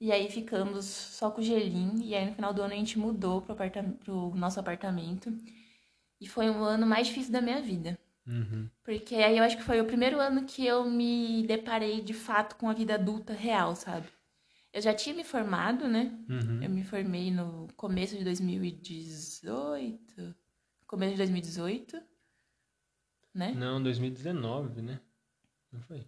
[0.01, 2.01] E aí ficamos só com o gelinho.
[2.03, 5.31] E aí no final do ano a gente mudou pro, apartam pro nosso apartamento.
[6.19, 7.97] E foi o ano mais difícil da minha vida.
[8.27, 8.69] Uhum.
[8.83, 12.57] Porque aí eu acho que foi o primeiro ano que eu me deparei de fato
[12.57, 14.07] com a vida adulta real, sabe?
[14.75, 16.11] Eu já tinha me formado, né?
[16.29, 16.61] Uhum.
[16.61, 20.35] Eu me formei no começo de 2018.
[20.85, 22.01] Começo de 2018,
[23.33, 23.53] né?
[23.55, 24.99] Não, 2019, né?
[25.71, 26.05] Não foi?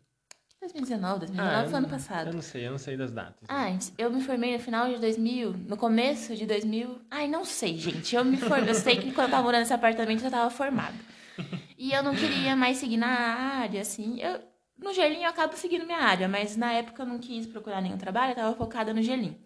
[0.59, 2.27] 2019, 2019 eu foi ano passado.
[2.27, 3.47] Eu não sei, eu não sei das datas.
[3.47, 6.99] Ah, eu me formei no final de 2000, no começo de 2000.
[7.09, 8.17] Ai, não sei, gente.
[8.17, 10.95] Eu me formei, eu sei que quando eu tava morando nesse apartamento eu tava formada.
[11.79, 14.19] E eu não queria mais seguir na área, assim.
[14.19, 14.41] Eu,
[14.77, 17.97] no gelinho eu acabo seguindo minha área, mas na época eu não quis procurar nenhum
[17.97, 19.37] trabalho, eu tava focada no gelinho.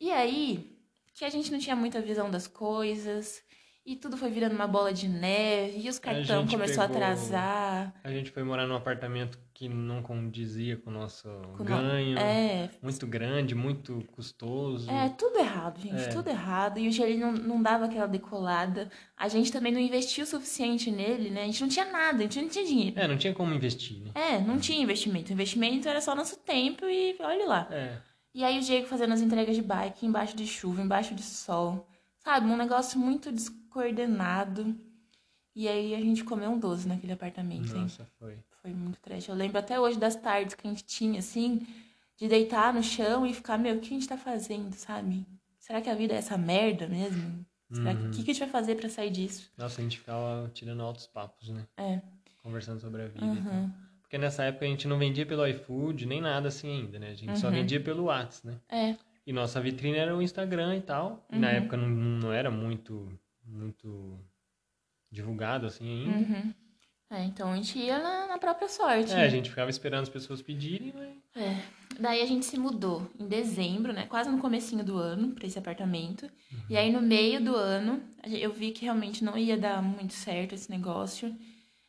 [0.00, 0.76] E aí,
[1.14, 3.42] que a gente não tinha muita visão das coisas,
[3.84, 7.94] e tudo foi virando uma bola de neve, e os gente começou a atrasar.
[8.02, 12.18] A gente foi morar num apartamento que não condizia com o nosso com ganho.
[12.18, 14.90] É, Muito grande, muito custoso.
[14.90, 16.08] É, tudo errado, gente, É.
[16.08, 16.78] tudo errado.
[16.78, 18.90] E o gelinho não, não dava aquela decolada.
[19.14, 21.42] A gente também não investiu o suficiente nele, né?
[21.42, 22.98] A gente não tinha nada, a gente não tinha dinheiro.
[22.98, 24.12] É, não tinha como investir, né?
[24.14, 25.28] É, não tinha investimento.
[25.28, 27.68] O investimento era só nosso tempo e olha lá.
[27.70, 27.98] É.
[28.34, 31.86] E aí o Diego fazendo as entregas de bike embaixo de chuva, embaixo de sol.
[32.20, 32.46] Sabe?
[32.46, 34.74] Um negócio muito descoordenado.
[35.54, 37.82] E aí a gente comeu um doce naquele apartamento, hein?
[37.82, 38.38] Nossa, foi.
[38.62, 39.28] Foi muito trash.
[39.28, 41.66] Eu lembro até hoje das tardes que a gente tinha, assim,
[42.16, 45.26] de deitar no chão e ficar, meu, o que a gente tá fazendo, sabe?
[45.58, 47.44] Será que a vida é essa merda mesmo?
[47.72, 48.08] Será que, Uhum.
[48.08, 49.50] o que, que a gente vai fazer pra sair disso?
[49.56, 51.66] Nossa, a gente ficava tirando altos papos, né?
[51.76, 52.00] É.
[52.42, 53.52] Conversando sobre a vida e tal.
[53.54, 53.70] Uhum.
[54.02, 57.10] Porque nessa época a gente não vendia pelo iFood, nem nada assim ainda, né?
[57.10, 57.54] A gente só Uhum.
[57.54, 58.58] vendia pelo Whats, né?
[58.68, 58.96] É.
[59.26, 61.24] E nossa vitrine era o Instagram e tal.
[61.30, 61.54] E na Uhum.
[61.54, 64.18] época não, não era muito, muito
[65.12, 66.18] divulgado assim ainda.
[66.18, 66.54] Uhum.
[67.10, 69.12] É, então a gente ia na, na própria sorte.
[69.12, 71.44] É, a gente ficava esperando as pessoas pedirem, mas...
[71.44, 71.60] É.
[71.98, 74.06] Daí a gente se mudou em dezembro, né?
[74.06, 76.30] Quase no comecinho do ano, pra esse apartamento.
[76.68, 80.54] E aí no meio do ano, eu vi que realmente não ia dar muito certo
[80.54, 81.28] esse negócio.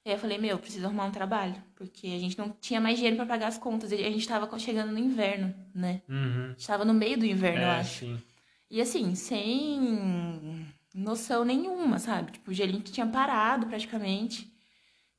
[0.04, 1.56] E aí eu falei, meu, eu preciso arrumar um trabalho.
[1.76, 3.92] Porque a gente não tinha mais dinheiro pra pagar as contas.
[3.94, 6.02] A gente tava chegando no inverno, né?
[6.10, 6.46] Uhum.
[6.46, 8.00] A gente tava no meio do inverno, eu É, acho.
[8.00, 8.20] sim.
[8.72, 12.32] E assim, sem noção nenhuma, sabe?
[12.34, 14.51] Tipo, o gelinho tinha parado praticamente,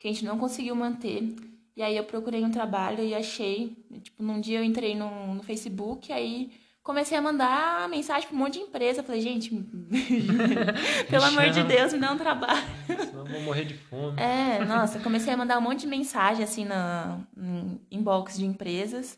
[0.03, 1.33] que a gente não conseguiu manter.
[1.77, 3.77] E aí eu procurei um trabalho e achei.
[4.03, 6.51] Tipo, num dia eu entrei no, no Facebook, aí
[6.83, 9.05] comecei a mandar mensagem pra um monte de empresa.
[9.05, 9.55] Falei, gente,
[11.09, 11.63] pelo amor de.
[11.63, 12.61] Deus, me dá um trabalho.
[12.85, 14.21] Senão eu vou morrer de fome.
[14.21, 19.17] É, nossa, comecei a mandar um monte de mensagem assim na em inbox de empresas.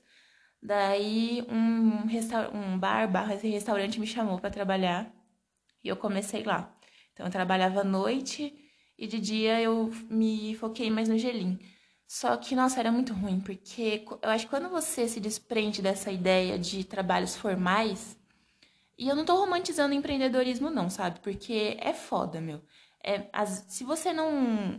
[0.63, 5.11] Daí um, resta um bar, barra esse restaurante me chamou para trabalhar
[5.83, 6.71] e eu comecei lá.
[7.15, 8.53] Então eu trabalhava à noite
[8.99, 11.59] e de dia eu me foquei mais no gelim.
[12.07, 16.11] Só que, nossa, era muito ruim, porque eu acho que quando você se desprende dessa
[16.13, 18.17] ideia de trabalhos formais,
[18.99, 21.21] e eu não tô romantizando empreendedorismo, não, sabe?
[21.21, 22.63] Porque é foda, meu.
[23.03, 24.31] É, as- se você não,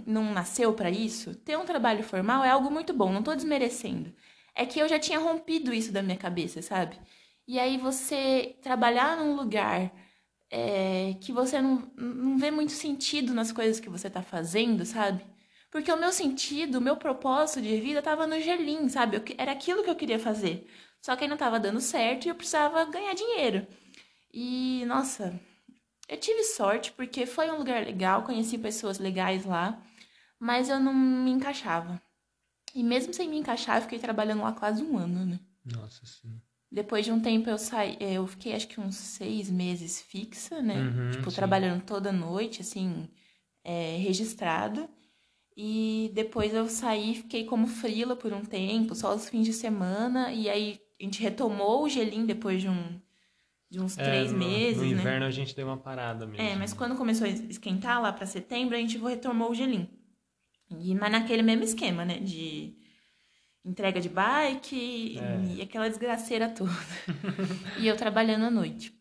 [0.06, 4.14] não nasceu pra isso, ter um trabalho formal é algo muito bom, não tô desmerecendo.
[4.56, 7.00] É que eu já tinha rompido isso da minha cabeça, sabe?
[7.48, 9.92] E aí você trabalhar num lugar
[10.50, 15.26] é, que você não, não vê muito sentido nas coisas que você tá fazendo, sabe?
[15.72, 19.18] Porque o meu sentido, o meu propósito de vida tava no gelim, sabe?
[19.18, 20.70] Eu era aquilo que eu queria fazer.
[21.02, 23.68] Só que aí não tava dando certo e eu precisava ganhar dinheiro.
[24.34, 25.40] E, nossa,
[26.08, 29.82] eu tive sorte porque foi um lugar legal, conheci pessoas legais lá,
[30.40, 32.02] mas eu não me encaixava.
[32.74, 35.40] E mesmo sem me encaixar, eu fiquei trabalhando lá quase um ano, né?
[35.66, 36.42] Nossa, sim.
[36.72, 40.76] Depois de um tempo eu saí, eu fiquei acho que uns seis meses fixa, né?
[40.82, 41.36] Uhum, tipo, sim.
[41.36, 43.08] trabalhando toda noite, assim,
[43.64, 44.90] é, registrado.
[45.56, 50.32] E depois eu saí, fiquei como frila por um tempo, só os fins de semana.
[50.34, 53.00] E aí a gente retomou o gelim depois de, um,
[53.70, 54.90] de uns É, três no, meses, No né?
[54.92, 56.46] inverno a gente deu uma parada mesmo.
[56.46, 59.88] É, mas quando começou a esquentar lá pra setembro, a gente retomou o gelim.
[60.80, 62.20] E, mas naquele mesmo esquema, né?
[62.20, 62.76] De
[63.66, 65.56] entrega de bike É.
[65.56, 66.72] e aquela desgraceira toda.
[67.80, 68.94] e eu trabalhando à noite.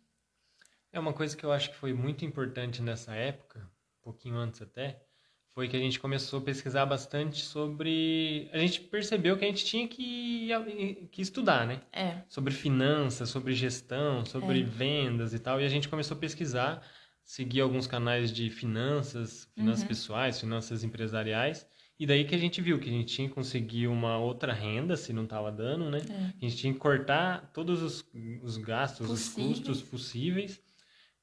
[0.92, 3.60] É uma coisa que eu acho que foi muito importante nessa época,
[4.00, 5.00] um pouquinho antes até,
[5.48, 8.48] foi que a gente começou a pesquisar bastante sobre.
[8.52, 10.48] A gente percebeu que a gente tinha que,
[11.12, 11.80] que estudar, né?
[11.92, 12.22] É.
[12.28, 14.64] Sobre finanças, sobre gestão, sobre É.
[14.64, 15.60] vendas e tal.
[15.60, 16.84] E a gente começou a pesquisar,
[17.22, 19.88] seguir alguns canais de finanças, finanças Uhum.
[19.88, 21.66] pessoais, finanças empresariais.
[22.04, 24.94] E daí que a gente viu que a gente tinha que conseguir uma outra renda,
[24.94, 26.02] se não estava dando, né?
[26.06, 26.14] É.
[26.14, 28.04] A gente tinha que cortar todos os,
[28.42, 29.58] os gastos, os Possíveis.
[29.58, 30.60] custos possíveis.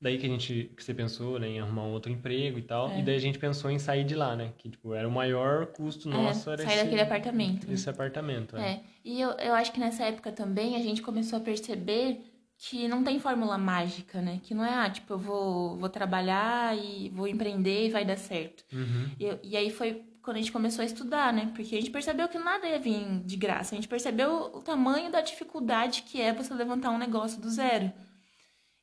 [0.01, 2.89] Daí que a gente, que você pensou, né, em arrumar um outro emprego e tal.
[2.89, 2.99] É.
[2.99, 4.53] E daí a gente pensou em sair de lá, né?
[4.57, 7.67] Que, tipo, era o maior custo nosso, é, era sair esse, daquele apartamento.
[7.67, 7.73] né?
[7.75, 8.57] esse apartamento.
[8.57, 8.71] é.
[8.71, 12.21] É, e eu, eu acho que nessa época também a gente começou a perceber
[12.57, 14.39] que não tem fórmula mágica, né?
[14.41, 18.17] Que não é, ah, tipo, eu vou, vou trabalhar e vou empreender e vai dar
[18.17, 18.65] certo.
[18.73, 19.11] Uhum.
[19.19, 21.51] E, e aí foi quando a gente começou a estudar, né?
[21.55, 23.73] Porque a gente percebeu que nada ia vir de graça.
[23.73, 27.91] A gente percebeu o tamanho da dificuldade que é você levantar um negócio do zero.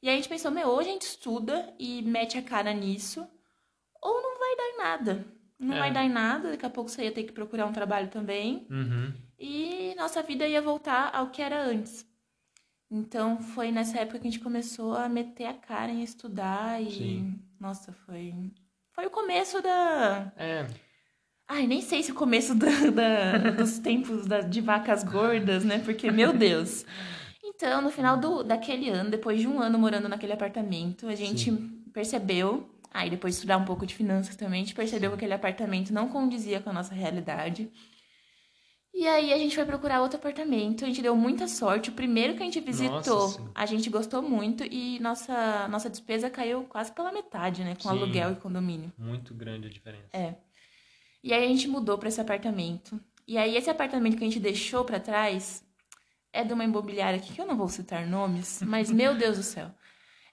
[0.02, 3.26] E aí a gente pensou, meu, ou a gente estuda e mete a cara nisso,
[4.00, 5.26] ou não vai dar em nada.
[5.58, 5.78] Não é.
[5.80, 8.66] vai dar em nada, daqui a pouco você ia ter que procurar um trabalho também.
[8.70, 9.12] Uhum.
[9.38, 12.06] E nossa vida ia voltar ao que era antes.
[12.90, 16.90] Então foi nessa época que a gente começou a meter a cara em estudar e.
[16.90, 17.38] Sim.
[17.60, 18.32] Nossa, foi.
[18.92, 20.32] Foi o começo da.
[20.36, 20.66] É.
[21.48, 25.78] Ai, nem sei se o começo da, da dos tempos da, de vacas gordas, né?
[25.78, 26.84] Porque, meu Deus.
[27.42, 31.50] Então, no final do, daquele ano, depois de um ano morando naquele apartamento, a gente
[31.50, 31.82] Sim.
[31.92, 32.68] percebeu.
[32.92, 35.90] Aí, depois de estudar um pouco de finanças também, a gente percebeu que aquele apartamento
[35.90, 37.70] não condizia com a nossa realidade.
[38.94, 41.88] E aí a gente foi procurar outro apartamento, a gente deu muita sorte.
[41.90, 46.64] O primeiro que a gente visitou, a gente gostou muito e nossa, nossa despesa caiu
[46.64, 47.76] quase pela metade, né?
[47.76, 48.92] Com sim, aluguel e condomínio.
[48.98, 50.08] Muito grande a diferença.
[50.12, 50.34] É.
[51.22, 53.00] E aí a gente mudou para esse apartamento.
[53.26, 55.64] E aí esse apartamento que a gente deixou para trás
[56.32, 59.42] é de uma imobiliária aqui que eu não vou citar nomes, mas meu Deus do
[59.42, 59.70] céu.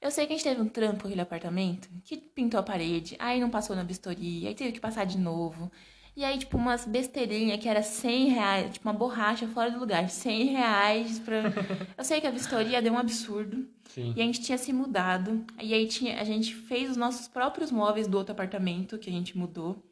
[0.01, 3.15] Eu sei que a gente teve um trampo com aquele apartamento, que pintou a parede,
[3.17, 5.71] aí não passou na vistoria, aí teve que passar de novo.
[6.15, 10.09] E aí, tipo, umas besteirinhas que era 100 reais, tipo, uma borracha fora do lugar,
[10.09, 11.43] 100 reais pra...
[11.97, 13.67] Eu sei que a vistoria deu um absurdo.
[13.89, 14.13] Sim.
[14.15, 15.45] E a gente tinha se mudado.
[15.61, 19.13] E aí tinha, a gente fez os nossos próprios móveis do outro apartamento que a
[19.13, 19.83] gente mudou.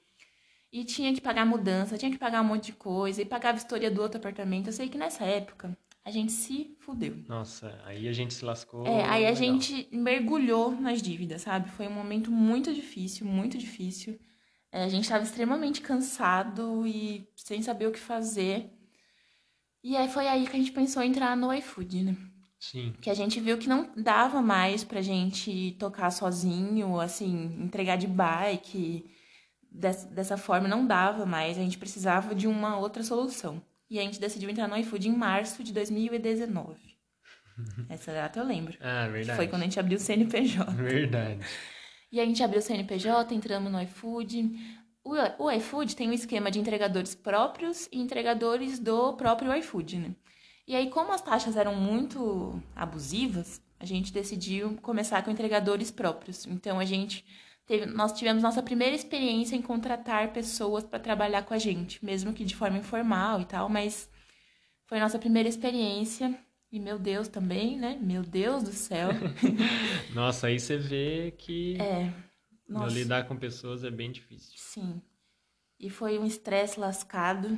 [0.74, 3.54] E tinha que pagar mudança, tinha que pagar um monte de coisa, e pagar a
[3.54, 4.68] vistoria do outro apartamento.
[4.68, 7.16] Eu sei que nessa época a gente se fudeu.
[7.28, 8.84] Nossa, aí a gente se lascou.
[8.88, 9.36] É, aí a legal.
[9.36, 11.70] gente mergulhou nas dívidas, sabe?
[11.70, 14.20] Foi um momento muito difícil, muito difícil.
[14.72, 18.72] É, a gente estava extremamente cansado e sem saber o que fazer.
[19.84, 22.18] E aí foi aí que a gente pensou em entrar no iFood, né?
[22.60, 22.96] Sim.
[23.00, 28.08] Que a gente viu que não dava mais pra gente tocar sozinho, assim, entregar de
[28.08, 29.06] bike.
[29.74, 33.62] Des, dessa forma não dava mais, a gente precisava de uma outra solução.
[33.90, 36.80] E a gente decidiu entrar no iFood em março de 2019.
[37.90, 38.78] Essa data eu lembro.
[38.80, 39.38] Ah, verdade.
[39.38, 40.70] Foi quando a gente abriu o CNPJ.
[40.74, 41.40] Verdade.
[42.12, 44.52] E a gente abriu o CNPJ, entramos no iFood.
[45.04, 50.16] O, o iFood tem um esquema de entregadores próprios e entregadores do próprio iFood, né?
[50.68, 56.46] E aí, como as taxas eram muito abusivas, a gente decidiu começar com entregadores próprios.
[56.46, 57.26] Então, a gente
[57.74, 62.32] teve, nós tivemos nossa primeira experiência em contratar pessoas para trabalhar com a gente, mesmo
[62.32, 64.08] que de forma informal e tal, mas
[64.86, 66.38] foi nossa primeira experiência
[66.72, 67.98] e meu Deus também, né?
[68.00, 69.10] Meu Deus do céu.
[70.14, 72.14] Nossa, aí você vê que é,
[72.90, 74.54] lidar com pessoas é bem difícil.
[74.56, 75.02] Sim.
[75.80, 77.56] E foi um estresse lascado.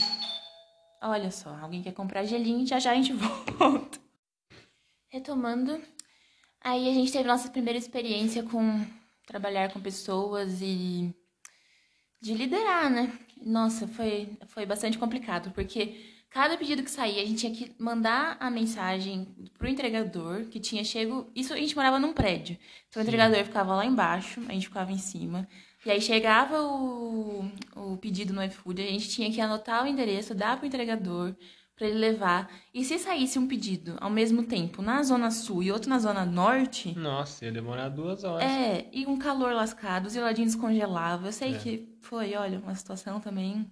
[1.02, 3.12] Olha só, alguém quer comprar gelinho, já já a gente
[3.58, 4.00] volta.
[5.10, 5.82] Retomando,
[6.62, 8.86] aí a gente teve nossa primeira experiência com
[9.26, 11.14] trabalhar com pessoas e
[12.22, 13.12] de liderar, né?
[13.42, 18.36] Nossa, foi, foi bastante complicado, porque Cada pedido que saía, a gente tinha que mandar
[18.42, 19.26] a mensagem
[19.58, 21.32] pro entregador que tinha chego.
[21.34, 22.58] Isso a gente morava num prédio.
[22.90, 25.48] Então o entregador ficava lá embaixo, a gente ficava em cima.
[25.86, 30.36] E aí chegava o, o pedido no iFood, a gente tinha que anotar o endereço,
[30.36, 31.34] dar pro entregador
[31.76, 32.50] para ele levar.
[32.74, 36.26] E se saísse um pedido ao mesmo tempo na zona sul e outro na zona
[36.26, 36.98] norte.
[36.98, 38.50] Nossa, ia demorar duas horas.
[38.50, 41.26] É, e um calor lascado, os geladinhos congelavam.
[41.26, 41.58] Eu sei é.
[41.58, 43.70] que foi, olha, uma situação também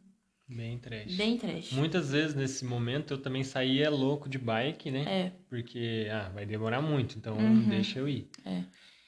[0.47, 1.15] Bem trash.
[1.15, 1.71] Bem trash.
[1.71, 5.05] Muitas vezes nesse momento eu também saía louco de bike, né?
[5.07, 5.31] É.
[5.49, 7.69] Porque, ah, vai demorar muito, então uhum.
[7.69, 8.27] deixa eu ir.
[8.45, 8.63] É.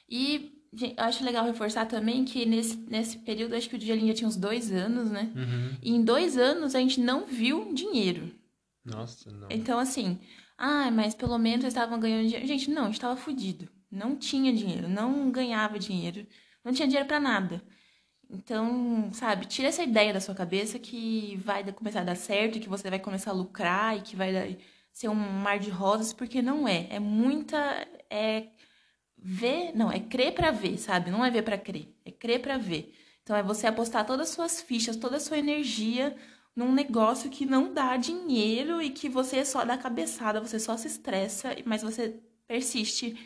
[0.10, 4.27] E gente, acho legal reforçar também que nesse, nesse período, acho que o Djalinha tinha
[4.27, 5.31] uns dois anos, né?
[5.36, 5.77] Uhum.
[5.81, 8.31] E em dois anos a gente não viu dinheiro.
[8.86, 9.48] Nossa, não.
[9.50, 10.19] Então, assim,
[10.58, 12.48] ah, mas pelo menos estavam ganhando dinheiro.
[12.48, 13.67] Gente, não, a gente tava fudido.
[13.91, 16.28] Não tinha dinheiro, não ganhava dinheiro,
[16.63, 17.62] não tinha dinheiro para nada.
[18.30, 22.69] Então, sabe, tira essa ideia da sua cabeça que vai começar a dar certo, que
[22.69, 24.58] você vai começar a lucrar e que vai
[24.91, 26.88] ser um mar de rosas, porque não é.
[26.89, 27.58] É muita.
[28.10, 28.48] É
[29.17, 29.74] ver.
[29.76, 31.12] Não, é crer para ver, sabe?
[31.12, 31.95] Não é ver para crer.
[32.06, 32.93] É crer para ver.
[33.24, 36.15] Então, é você apostar todas as suas fichas, toda a sua energia
[36.56, 40.88] num negócio que não dá dinheiro e que você só dá cabeçada, você só se
[40.88, 43.18] estressa, mas você persiste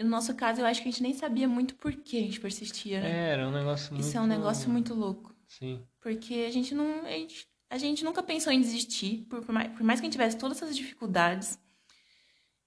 [0.00, 2.40] no nosso caso, eu acho que a gente nem sabia muito por que a gente
[2.40, 3.10] persistia, né?
[3.10, 4.06] É, era um negócio muito...
[4.06, 5.34] Isso é um negócio muito louco.
[5.46, 5.82] Sim.
[6.00, 7.04] Porque a gente não...
[7.04, 10.06] A gente, a gente nunca pensou em desistir, por, por, mais, por mais que a
[10.06, 11.58] gente tivesse todas essas dificuldades.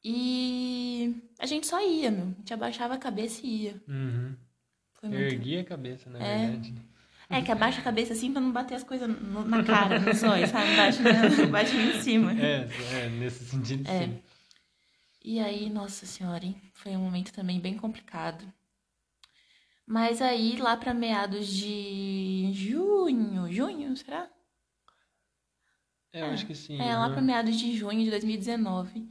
[0.04, 2.26] E a gente só ia, meu.
[2.26, 3.82] A gente abaixava a cabeça e ia.
[3.88, 4.36] Uhum.
[5.02, 5.15] Muito...
[5.15, 6.47] Erguia a cabeça, na é.
[6.47, 6.76] verdade.
[7.31, 10.49] É, que abaixa a cabeça assim pra não bater as coisas na cara, nos olhos,
[10.49, 10.75] sabe?
[10.75, 11.91] Baixa, né?
[11.97, 12.33] em cima.
[12.33, 14.05] É, é, nesse sentido, é.
[14.05, 14.21] sim.
[15.23, 16.59] E aí, nossa senhora, hein?
[16.73, 18.43] Foi um momento também bem complicado.
[19.85, 24.29] Mas aí, lá para meados de junho, junho, será?
[26.13, 26.81] É, eu acho que sim.
[26.81, 29.09] É, lá para meados de junho de 2019,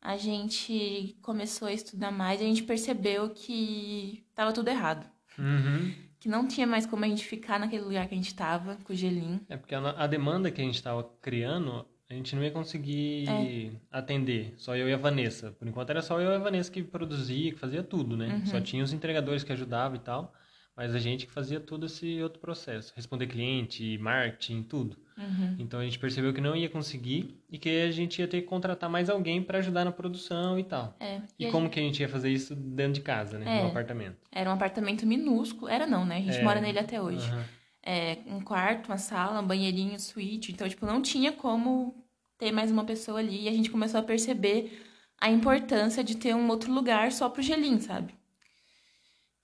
[0.00, 5.08] a gente começou a estudar mais e a gente percebeu que tava tudo errado.
[5.38, 6.05] Uhum.
[6.26, 8.92] Que não tinha mais como a gente ficar naquele lugar que a gente tava, com
[8.92, 9.40] o gelinho.
[9.48, 13.28] É porque a, a demanda que a gente estava criando, a gente não ia conseguir
[13.28, 13.70] É.
[13.92, 14.52] atender.
[14.56, 15.52] Só eu e a Vanessa.
[15.52, 18.26] Por enquanto era só eu e a Vanessa que produzia, que fazia tudo, né?
[18.40, 18.46] Uhum.
[18.46, 20.34] Só tinha os entregadores que ajudavam e tal.
[20.76, 22.92] Mas a gente que fazia todo esse outro processo.
[22.94, 24.96] Responder cliente, marketing, tudo.
[25.16, 25.56] Uhum.
[25.58, 28.46] Então a gente percebeu que não ia conseguir e que a gente ia ter que
[28.46, 30.94] contratar mais alguém para ajudar na produção e tal.
[31.00, 31.22] É.
[31.38, 33.60] E, a como que a gente ia fazer isso dentro de casa, né?
[33.60, 33.62] É.
[33.62, 34.18] No apartamento.
[34.30, 35.68] Era um apartamento minúsculo.
[35.70, 36.18] Era não, né?
[36.18, 36.42] A gente É.
[36.44, 37.26] mora nele até hoje.
[37.30, 37.44] Aham.
[37.82, 40.52] É, um quarto, uma sala, um banheirinho, suíte.
[40.52, 42.04] Então, tipo, não tinha como
[42.36, 43.44] ter mais uma pessoa ali.
[43.44, 44.82] E a gente começou a perceber
[45.18, 48.12] a importância de ter um outro lugar só pro gelinho, sabe?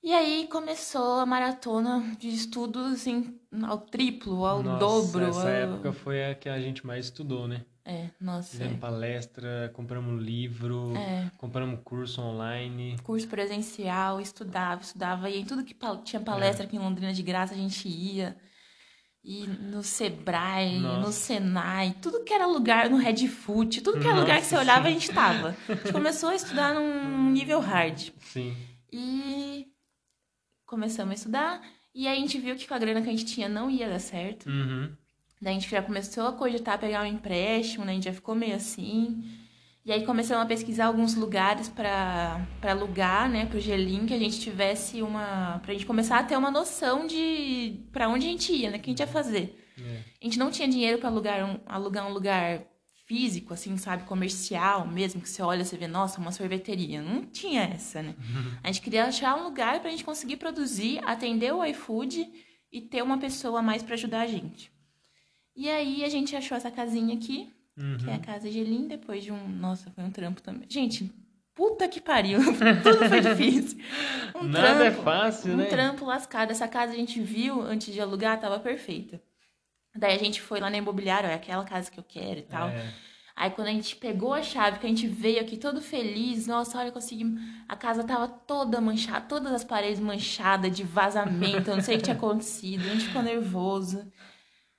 [0.02, 5.24] E aí começou a maratona de estudos assim, ao triplo, ao Nossa, dobro.
[5.26, 7.64] Essa ao- época foi a que a gente mais estudou, né?
[7.84, 8.50] É, nossa.
[8.50, 11.30] Fizemos palestra, compramos livro, É.
[11.36, 12.96] compramos curso online.
[13.02, 15.28] Curso presencial, estudava, estudava.
[15.30, 18.36] E em tudo que tinha palestra aqui em Londrina de graça, a gente ia.
[19.24, 21.00] E no Sebrae, Nossa.
[21.00, 24.56] no Senai, tudo que era lugar, no Red Food, tudo que era lugar que você
[24.56, 24.90] Nossa, olhava, sim.
[24.90, 25.56] a gente tava.
[25.68, 28.10] A gente começou a estudar num nível hard.
[28.20, 28.56] Sim.
[28.92, 29.66] E
[30.72, 31.62] começamos a estudar.
[31.94, 33.88] E aí a gente viu que com a grana que a gente tinha não ia
[33.88, 34.48] dar certo.
[34.48, 34.90] Uhum.
[35.40, 37.92] Daí a gente já começou a cogitar pegar um empréstimo, né?
[37.92, 39.22] A gente já ficou meio assim.
[39.84, 44.40] E aí começamos a pesquisar alguns lugares para alugar, né, pro gelinho, que a gente
[44.40, 45.58] tivesse uma.
[45.62, 48.78] pra gente começar a ter uma noção de para onde a gente ia, né?
[48.78, 49.58] O que a gente ia fazer.
[49.78, 49.98] É.
[50.20, 52.62] A gente não tinha dinheiro para alugar um, alugar um lugar
[53.12, 57.02] físico, assim, sabe, comercial mesmo, que você olha e você vê, nossa, uma sorveteria.
[57.02, 58.14] Não tinha essa, né?
[58.62, 62.26] A gente queria achar um lugar pra gente conseguir produzir, atender o iFood
[62.72, 64.72] e ter uma pessoa a mais pra ajudar a gente.
[65.54, 67.52] E aí a gente achou essa casinha aqui,
[68.02, 68.22] que é a Uhum.
[68.22, 69.46] casa Gelim, depois de um.
[69.46, 70.66] Nossa, foi um trampo também.
[70.70, 71.12] Gente,
[71.54, 72.38] puta que pariu.
[72.82, 73.78] Tudo foi difícil.
[74.34, 75.66] Um Nada é trampo, fácil, um né?
[75.66, 76.50] trampo lascado.
[76.50, 79.20] Essa casa a gente viu antes de alugar, tava perfeita.
[79.94, 82.68] Daí a gente foi lá na imobiliária, é aquela casa que eu quero e tal.
[82.68, 82.92] É.
[83.34, 86.78] Aí quando a gente pegou a chave, que a gente veio aqui todo feliz, nossa,
[86.78, 87.40] olha, conseguimos.
[87.68, 91.98] A casa tava toda manchada, todas as paredes manchadas de vazamento, eu não sei o
[91.98, 94.10] que tinha acontecido, a gente ficou nervoso.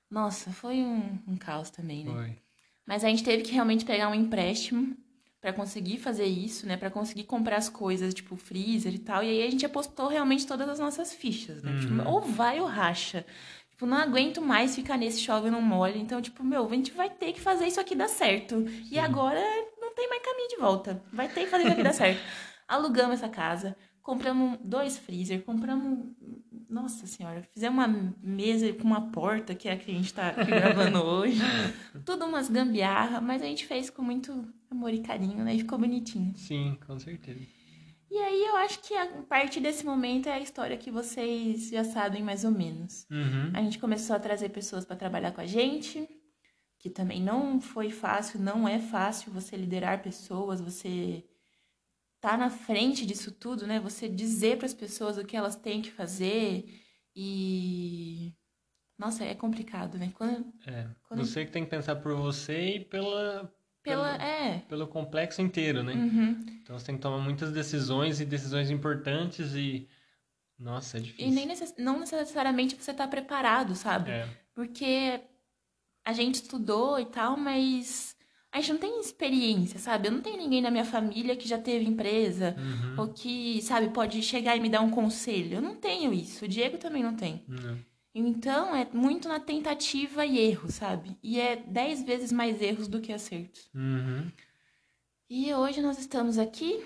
[0.09, 2.11] Nossa, foi um, um caos também, né?
[2.11, 2.37] Foi.
[2.85, 4.95] Mas a gente teve que realmente pegar um empréstimo
[5.41, 6.77] pra conseguir fazer isso, né?
[6.77, 9.23] Pra conseguir comprar as coisas, tipo freezer e tal.
[9.23, 11.71] E aí a gente apostou realmente todas as nossas fichas, né?
[11.79, 12.07] Tipo, Uhum.
[12.07, 13.25] ou vai ou racha.
[13.73, 15.97] Tipo, não aguento mais ficar nesse chove e não molha.
[15.97, 18.63] Então, tipo, meu, a gente vai ter que fazer isso aqui dar certo.
[18.89, 19.41] E agora
[19.81, 21.03] não tem mais caminho de volta.
[21.11, 22.21] Vai ter que fazer isso aqui dar certo.
[22.67, 26.05] Alugamos essa casa, compramos dois freezer, compramos.
[26.69, 30.31] Nossa senhora, fizemos uma mesa com uma porta, que é a que a gente tá
[30.31, 31.39] gravando hoje.
[32.05, 35.53] Tudo umas gambiarra, mas a gente fez com muito amor e carinho, né?
[35.53, 36.33] E ficou bonitinho.
[36.35, 37.41] Sim, com certeza.
[38.13, 41.83] E aí eu acho que a parte desse momento é a história que vocês já
[41.83, 43.07] sabem mais ou menos.
[43.09, 43.51] Uhum.
[43.55, 46.07] A gente começou a trazer pessoas para trabalhar com a gente,
[46.77, 51.25] que também não foi fácil, não é fácil você liderar pessoas, você
[52.21, 53.79] tá na frente disso tudo, né?
[53.79, 56.65] Você dizer para as pessoas o que elas têm que fazer
[57.15, 58.31] e
[58.95, 60.11] nossa, é complicado, né?
[60.15, 60.87] Quando É.
[61.07, 63.51] Quando- Você que tem que pensar por você e pela,
[63.83, 65.93] pela pelo, é, pelo complexo inteiro, né?
[65.93, 66.45] uhum.
[66.61, 69.87] Então você tem que tomar muitas decisões e decisões importantes e.
[70.57, 71.27] Nossa, é difícil.
[71.27, 71.73] e nem necess...
[71.77, 74.11] não necessariamente você tá preparado, sabe?
[74.11, 74.27] É.
[74.53, 75.19] Porque
[76.05, 78.15] a gente estudou e tal, mas
[78.51, 80.07] a gente não tem experiência, sabe?
[80.07, 82.95] Eu não tenho ninguém na minha família que já teve empresa Uhum.
[83.01, 85.55] ou que, sabe, pode chegar e me dar um conselho.
[85.55, 86.45] Eu não tenho isso.
[86.45, 87.43] O Diego também não tem.
[87.47, 87.77] Não.
[88.15, 91.17] Então é muito na tentativa e erro, sabe?
[91.23, 93.69] E é dez vezes mais erros do que acertos.
[93.73, 94.31] Uhum.
[95.29, 96.83] E hoje nós estamos aqui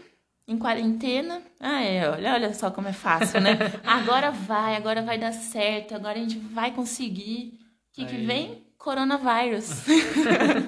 [0.47, 1.41] em quarentena.
[1.59, 3.57] Ah, é, olha, olha só como é fácil, né?
[3.83, 7.59] agora vai, agora vai dar certo, agora a gente vai conseguir.
[7.89, 8.63] O que, que vem?
[8.77, 9.83] Coronavírus.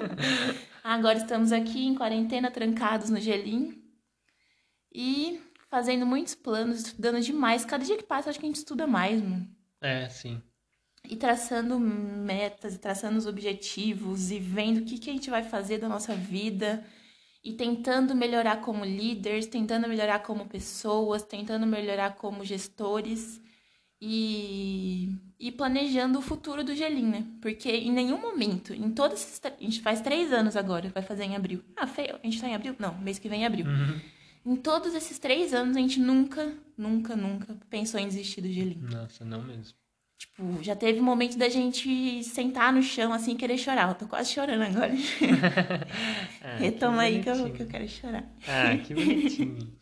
[0.84, 3.80] agora estamos aqui em quarentena, trancados no gelinho.
[4.92, 7.64] E fazendo muitos planos, estudando demais.
[7.64, 9.48] Cada dia que passa, acho que a gente estuda mais, mano.
[9.80, 10.42] É, sim.
[11.08, 15.42] E traçando metas, e traçando os objetivos, e vendo o que, que a gente vai
[15.42, 16.84] fazer da nossa vida.
[17.42, 23.40] E tentando melhorar como líderes, tentando melhorar como pessoas, tentando melhorar como gestores.
[24.02, 27.26] E, e planejando o futuro do Gelim, né?
[27.40, 29.40] Porque em nenhum momento, em todos esses.
[29.44, 31.62] A gente faz três anos agora, vai fazer em abril.
[31.76, 32.74] Ah, feio, a gente tá em abril?
[32.78, 33.66] Não, mês que vem é abril.
[33.66, 34.00] Uhum.
[34.52, 38.88] Em todos esses três anos, a gente nunca, nunca, nunca pensou em desistir do gelinho.
[38.88, 39.74] Nossa, não mesmo.
[40.20, 43.88] Tipo, já teve momento da gente sentar no chão assim e querer chorar.
[43.88, 44.92] Eu tô quase chorando agora.
[46.44, 48.30] ah, Retoma aí que eu, que eu quero chorar.
[48.46, 49.72] Ah, que bonitinho.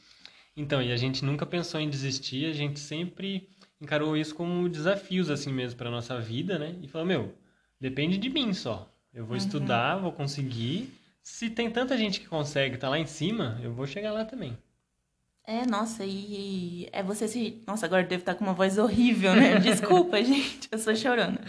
[0.56, 3.48] Então, e a gente nunca pensou em desistir, a gente sempre
[3.80, 6.76] encarou isso como desafios assim mesmo para nossa vida, né?
[6.82, 7.34] E falou, meu,
[7.80, 8.88] depende de mim só.
[9.12, 9.38] Eu vou uhum.
[9.38, 10.92] estudar, vou conseguir.
[11.20, 14.56] Se tem tanta gente que consegue tá lá em cima, eu vou chegar lá também.
[15.48, 17.62] É, nossa, e é você se.
[17.66, 19.56] Nossa, agora eu devo estar com uma voz horrível, né?
[19.64, 21.40] Desculpa, gente, eu sou chorando.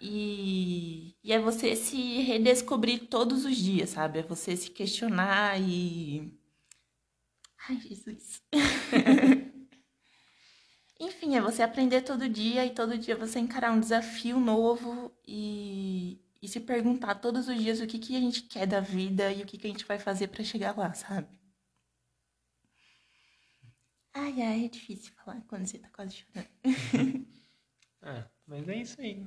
[0.00, 4.20] E, e é você se redescobrir todos os dias, sabe?
[4.20, 6.32] É você se questionar e.
[7.68, 8.40] Ai, Jesus.
[11.00, 16.20] Enfim, é você aprender todo dia e todo dia você encarar um desafio novo e,
[16.40, 19.42] e se perguntar todos os dias o que, que a gente quer da vida e
[19.42, 21.37] o que, que a gente vai fazer para chegar lá, sabe?
[24.20, 27.26] Ai, ai, é difícil falar quando você tá quase chorando.
[28.02, 29.24] ah, mas é isso aí.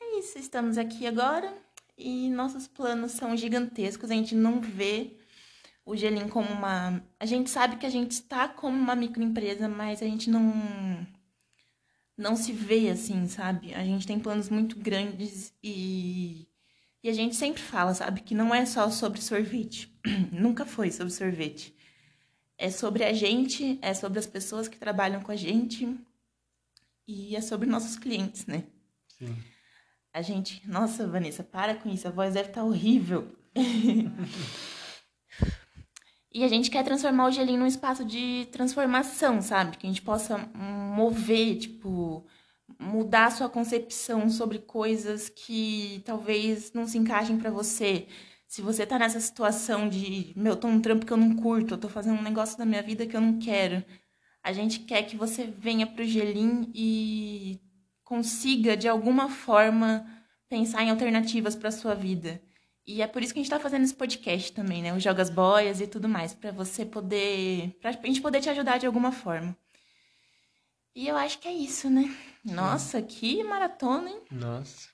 [0.00, 1.54] É isso, estamos aqui agora
[1.96, 4.10] e nossos planos são gigantescos.
[4.10, 5.18] A gente não vê
[5.84, 7.04] o Gelim como uma.
[7.18, 11.06] A gente sabe que a gente está como uma microempresa, mas a gente não.
[12.16, 13.74] Não se vê assim, sabe?
[13.74, 16.48] A gente tem planos muito grandes e.
[17.02, 19.94] E a gente sempre fala, sabe, que não é só sobre sorvete.
[20.32, 21.74] Nunca foi sobre sorvete
[22.60, 25.98] é sobre a gente, é sobre as pessoas que trabalham com a gente
[27.08, 28.64] e é sobre nossos clientes, né?
[29.18, 29.34] Sim.
[30.12, 33.34] A gente, nossa, Vanessa, para com isso, a voz deve estar tá horrível.
[36.30, 39.78] e a gente quer transformar o gelinho num espaço de transformação, sabe?
[39.78, 42.26] Que a gente possa mover, tipo,
[42.78, 48.06] mudar a sua concepção sobre coisas que talvez não se encaixem para você
[48.50, 51.78] se você tá nessa situação de, meu, tô num trampo que eu não curto, eu
[51.78, 53.84] tô fazendo um negócio da minha vida que eu não quero,
[54.42, 57.60] a gente quer que você venha pro Gelim e
[58.02, 60.04] consiga, de alguma forma,
[60.48, 62.42] pensar em alternativas para sua vida.
[62.84, 64.92] E é por isso que a gente tá fazendo esse podcast também, né?
[64.92, 67.78] O Jogas Boias e tudo mais, para você poder.
[67.80, 69.56] pra gente poder te ajudar de alguma forma.
[70.92, 72.12] E eu acho que é isso, né?
[72.44, 74.22] Nossa, que maratona, hein?
[74.28, 74.88] Nossa.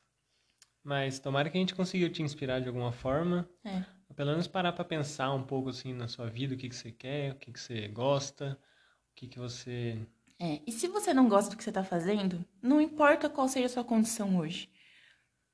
[0.87, 3.51] Mas tomara que a gente consiga te inspirar de alguma forma.
[3.65, 3.83] É.
[4.15, 6.93] Pelo menos parar para pensar um pouco assim na sua vida, o que, que você
[6.93, 8.57] quer, o que, que você gosta,
[9.11, 9.99] o que, que você.
[10.39, 13.67] É, e se você não gosta do que você tá fazendo, não importa qual seja
[13.67, 14.71] a sua condição hoje.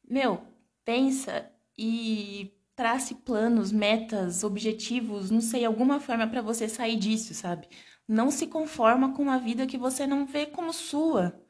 [0.07, 0.47] Meu,
[0.85, 7.69] pensa e trace planos, metas, objetivos, não sei, alguma forma para você sair disso, sabe?
[8.07, 11.42] Não se conforma com uma vida que você não vê como sua.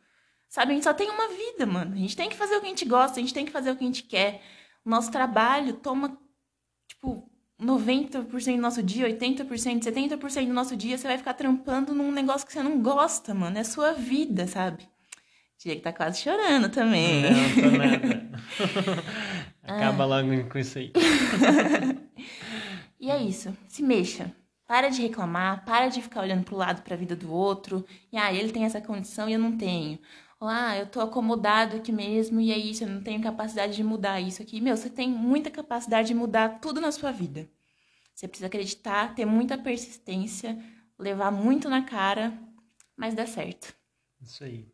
[0.52, 1.94] Sabe, a gente só tem uma vida, mano.
[1.94, 3.70] A gente tem que fazer o que a gente gosta, a gente tem que fazer
[3.70, 4.42] o que a gente quer.
[4.84, 6.14] O nosso trabalho toma,
[6.86, 7.26] tipo,
[7.58, 12.46] 90% do nosso dia, 80%, 70% do nosso dia, você vai ficar trampando num negócio
[12.46, 13.56] que você não gosta, mano.
[13.56, 14.86] É sua vida, sabe?
[15.58, 17.22] Diego tá quase chorando também.
[17.22, 18.30] Não, tô nada.
[19.64, 20.06] Acaba ah.
[20.06, 20.92] logo com isso aí.
[23.00, 23.56] e é isso.
[23.68, 24.30] Se mexa.
[24.68, 27.86] Para de reclamar, para de ficar olhando pro lado, pra vida do outro.
[28.12, 29.98] E ah, ele tem essa condição e eu não tenho
[30.46, 34.20] ah, eu tô acomodado aqui mesmo e é isso, eu não tenho capacidade de mudar
[34.20, 34.60] isso aqui.
[34.60, 37.48] Meu, você tem muita capacidade de mudar tudo na sua vida.
[38.14, 40.58] Você precisa acreditar, ter muita persistência,
[40.98, 42.32] levar muito na cara,
[42.96, 43.74] mas dá certo.
[44.20, 44.66] Isso aí.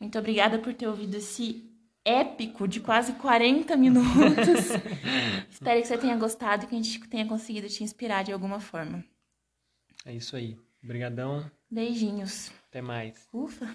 [0.00, 1.64] Muito obrigada por ter ouvido esse
[2.04, 4.70] épico de quase 40 minutos.
[5.48, 8.58] Espero que você tenha gostado e que a gente tenha conseguido te inspirar de alguma
[8.58, 9.04] forma.
[10.04, 10.58] É isso aí.
[10.82, 11.48] Obrigadão.
[11.70, 12.50] Beijinhos.
[12.68, 13.28] Até mais.
[13.32, 13.74] Ufa.